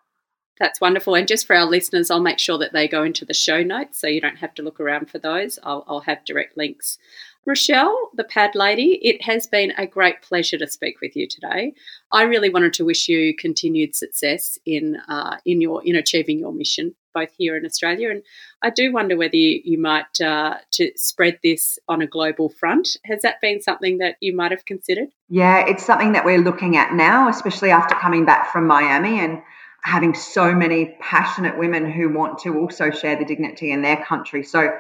That's 0.61 0.81
wonderful. 0.81 1.17
And 1.17 1.27
just 1.27 1.47
for 1.47 1.57
our 1.57 1.67
listeners, 1.67 2.11
I'll 2.11 2.21
make 2.21 2.39
sure 2.39 2.59
that 2.59 2.73
they 2.73 2.87
go 2.87 3.03
into 3.03 3.25
the 3.25 3.35
show 3.35 3.63
notes 3.63 4.01
so 4.01 4.07
you 4.07 4.21
don't 4.21 4.37
have 4.37 4.55
to 4.55 4.63
look 4.63 4.79
around 4.79 5.11
for 5.11 5.19
those. 5.19 5.59
I'll, 5.65 5.85
I'll 5.89 6.01
have 6.01 6.25
direct 6.25 6.57
links. 6.57 6.99
Rochelle, 7.47 8.11
the 8.15 8.25
pad 8.25 8.55
lady, 8.55 8.99
it 9.03 9.23
has 9.23 9.47
been 9.47 9.73
a 9.77 9.87
great 9.87 10.23
pleasure 10.23 10.57
to 10.59 10.67
speak 10.67 11.01
with 11.03 11.15
you 11.15 11.29
today. 11.29 11.75
I 12.11 12.23
really 12.23 12.49
wanted 12.49 12.73
to 12.75 12.85
wish 12.85 13.09
you 13.09 13.37
continued 13.37 13.95
success 13.95 14.59
in 14.65 14.97
uh, 15.09 15.37
in 15.45 15.61
your 15.61 15.85
in 15.85 15.95
achieving 15.95 16.39
your 16.39 16.53
mission, 16.53 16.95
both 17.13 17.31
here 17.37 17.57
in 17.57 17.67
Australia, 17.67 18.11
and 18.11 18.23
I 18.63 18.71
do 18.71 18.93
wonder 18.93 19.17
whether 19.17 19.37
you, 19.37 19.61
you 19.65 19.79
might 19.79 20.21
uh, 20.21 20.57
to 20.73 20.91
spread 20.97 21.39
this 21.43 21.79
on 21.87 22.01
a 22.01 22.07
global 22.07 22.49
front. 22.49 22.97
Has 23.05 23.23
that 23.23 23.41
been 23.43 23.61
something 23.61 23.99
that 23.99 24.17
you 24.21 24.35
might 24.35 24.51
have 24.51 24.65
considered? 24.65 25.09
Yeah, 25.29 25.67
it's 25.67 25.85
something 25.85 26.13
that 26.13 26.25
we're 26.25 26.39
looking 26.39 26.77
at 26.77 26.95
now, 26.95 27.29
especially 27.29 27.71
after 27.71 27.95
coming 27.95 28.25
back 28.25 28.53
from 28.53 28.67
Miami 28.67 29.21
and 29.21 29.43
having 29.83 30.15
so 30.15 30.55
many 30.55 30.97
passionate 30.99 31.59
women 31.59 31.91
who 31.91 32.09
want 32.09 32.39
to 32.39 32.59
also 32.59 32.91
share 32.91 33.17
the 33.17 33.25
dignity 33.27 33.71
in 33.71 33.83
their 33.83 34.03
country. 34.03 34.43
So 34.43 34.71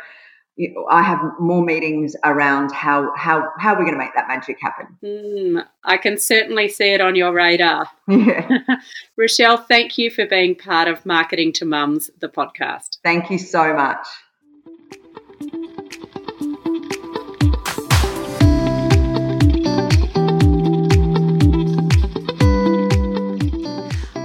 I 0.88 1.02
have 1.02 1.20
more 1.40 1.64
meetings 1.64 2.14
around 2.22 2.70
how 2.70 3.12
how 3.16 3.50
how 3.58 3.74
we're 3.74 3.80
going 3.80 3.94
to 3.94 3.98
make 3.98 4.14
that 4.14 4.28
magic 4.28 4.56
happen. 4.60 4.86
Mm, 5.02 5.66
I 5.82 5.96
can 5.96 6.16
certainly 6.16 6.68
see 6.68 6.92
it 6.92 7.00
on 7.00 7.16
your 7.16 7.32
radar. 7.32 7.88
Yeah. 8.06 8.58
Rochelle, 9.16 9.56
thank 9.56 9.98
you 9.98 10.10
for 10.10 10.26
being 10.26 10.54
part 10.54 10.86
of 10.86 11.04
Marketing 11.04 11.52
to 11.54 11.64
Mums, 11.64 12.08
the 12.20 12.28
podcast. 12.28 12.98
Thank 13.02 13.30
you 13.30 13.38
so 13.38 13.74
much. 13.74 14.06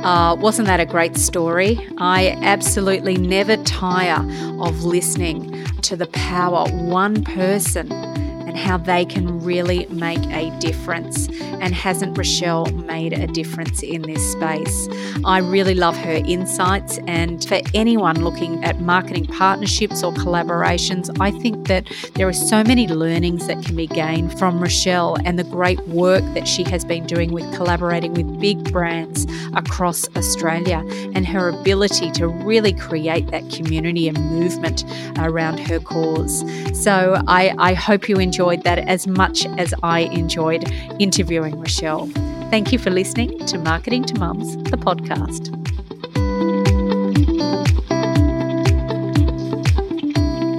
Uh, 0.04 0.36
wasn't 0.36 0.68
that 0.68 0.80
a 0.80 0.86
great 0.86 1.18
story? 1.18 1.78
I 1.98 2.38
absolutely 2.42 3.18
never 3.18 3.58
tire 3.64 4.22
of 4.62 4.84
listening 4.84 5.66
to 5.82 5.96
the 5.96 6.08
power 6.08 6.66
one 6.70 7.24
person 7.24 8.09
and 8.50 8.58
how 8.58 8.78
they 8.78 9.06
can 9.06 9.40
really 9.42 9.86
make 9.92 10.26
a 10.32 10.50
difference. 10.58 11.28
And 11.62 11.76
hasn't 11.76 12.18
Rochelle 12.18 12.66
made 12.72 13.14
a 13.14 13.28
difference 13.28 13.84
in 13.84 14.02
this 14.02 14.32
space? 14.32 14.90
I 15.24 15.38
really 15.38 15.76
love 15.76 15.96
her 15.98 16.24
insights. 16.26 16.98
And 17.06 17.46
for 17.46 17.60
anyone 17.76 18.24
looking 18.24 18.64
at 18.64 18.82
marketing 18.82 19.28
partnerships 19.28 20.02
or 20.04 20.12
collaborations, 20.14 21.16
I 21.20 21.30
think 21.30 21.68
that 21.68 21.86
there 22.16 22.28
are 22.28 22.34
so 22.34 22.64
many 22.64 22.88
learnings 22.88 23.46
that 23.46 23.64
can 23.64 23.76
be 23.76 23.86
gained 23.86 24.40
from 24.40 24.60
Rochelle 24.60 25.18
and 25.26 25.38
the 25.38 25.44
great 25.44 25.80
work 25.88 26.24
that 26.34 26.48
she 26.48 26.64
has 26.64 26.84
been 26.84 27.06
doing 27.06 27.32
with 27.32 27.54
collaborating 27.54 28.16
with 28.16 28.40
big 28.40 28.72
brands 28.72 29.28
across 29.54 30.08
Australia 30.16 30.84
and 31.14 31.28
her 31.28 31.50
ability 31.50 32.10
to 32.14 32.28
really 32.28 32.74
create 32.74 33.28
that 33.28 33.48
community 33.52 34.08
and 34.08 34.18
movement 34.32 34.86
around 35.20 35.60
her 35.60 35.80
cause. 35.80 36.44
So 36.74 37.22
I, 37.28 37.54
I 37.60 37.76
hope 37.76 38.10
you 38.10 38.18
enjoyed 38.40 38.64
that 38.64 38.80
as 38.88 39.06
much 39.06 39.46
as 39.58 39.74
I 39.84 40.00
enjoyed 40.00 40.64
interviewing 40.98 41.60
Rochelle. 41.60 42.08
Thank 42.50 42.72
you 42.72 42.80
for 42.80 42.90
listening 42.90 43.46
to 43.48 43.58
Marketing 43.58 44.02
to 44.06 44.18
Mums, 44.18 44.56
the 44.72 44.78
podcast. 44.78 45.50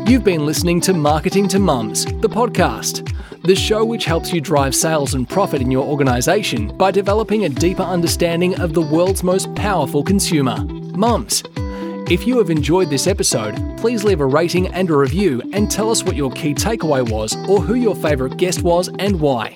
You've 0.07 0.25
been 0.25 0.45
listening 0.45 0.83
to 0.83 0.93
Marketing 0.93 1.49
to 1.49 1.59
Mums, 1.59 2.05
the 2.05 2.29
podcast, 2.29 3.11
the 3.45 3.57
show 3.57 3.83
which 3.83 4.05
helps 4.05 4.31
you 4.31 4.43
drive 4.43 4.75
sales 4.75 5.15
and 5.15 5.27
profit 5.27 5.63
in 5.63 5.71
your 5.71 5.87
organisation 5.87 6.77
by 6.77 6.91
developing 6.91 7.47
a 7.47 7.49
deeper 7.49 7.83
understanding 7.83 8.61
of 8.61 8.75
the 8.75 8.83
world's 8.83 9.23
most 9.23 9.55
powerful 9.55 10.03
consumer, 10.03 10.63
mums. 10.95 11.43
If 12.11 12.27
you 12.27 12.37
have 12.39 12.51
enjoyed 12.51 12.91
this 12.91 13.07
episode, 13.07 13.79
please 13.79 14.03
leave 14.03 14.19
a 14.19 14.27
rating 14.27 14.67
and 14.67 14.91
a 14.91 14.97
review 14.97 15.41
and 15.53 15.71
tell 15.71 15.93
us 15.93 16.03
what 16.03 16.17
your 16.17 16.33
key 16.33 16.55
takeaway 16.55 17.09
was 17.09 17.37
or 17.49 17.63
who 17.63 17.75
your 17.75 17.95
favourite 17.95 18.37
guest 18.37 18.63
was 18.63 18.89
and 18.99 19.21
why. 19.21 19.55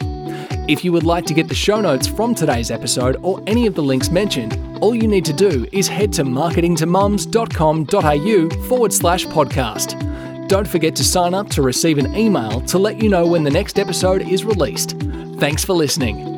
If 0.68 0.84
you 0.84 0.92
would 0.92 1.02
like 1.02 1.26
to 1.26 1.34
get 1.34 1.48
the 1.48 1.54
show 1.56 1.80
notes 1.80 2.06
from 2.06 2.32
today's 2.32 2.70
episode 2.70 3.16
or 3.22 3.42
any 3.48 3.66
of 3.66 3.74
the 3.74 3.82
links 3.82 4.08
mentioned, 4.08 4.56
all 4.80 4.94
you 4.94 5.08
need 5.08 5.24
to 5.24 5.32
do 5.32 5.66
is 5.72 5.88
head 5.88 6.12
to 6.12 6.22
marketingtomums.com.au 6.22 8.68
forward 8.68 8.92
slash 8.92 9.26
podcast. 9.26 10.46
Don't 10.46 10.68
forget 10.68 10.94
to 10.94 11.02
sign 11.02 11.34
up 11.34 11.50
to 11.50 11.60
receive 11.60 11.98
an 11.98 12.14
email 12.14 12.60
to 12.60 12.78
let 12.78 13.02
you 13.02 13.08
know 13.08 13.26
when 13.26 13.42
the 13.42 13.50
next 13.50 13.80
episode 13.80 14.22
is 14.22 14.44
released. 14.44 14.96
Thanks 15.38 15.64
for 15.64 15.72
listening. 15.72 16.33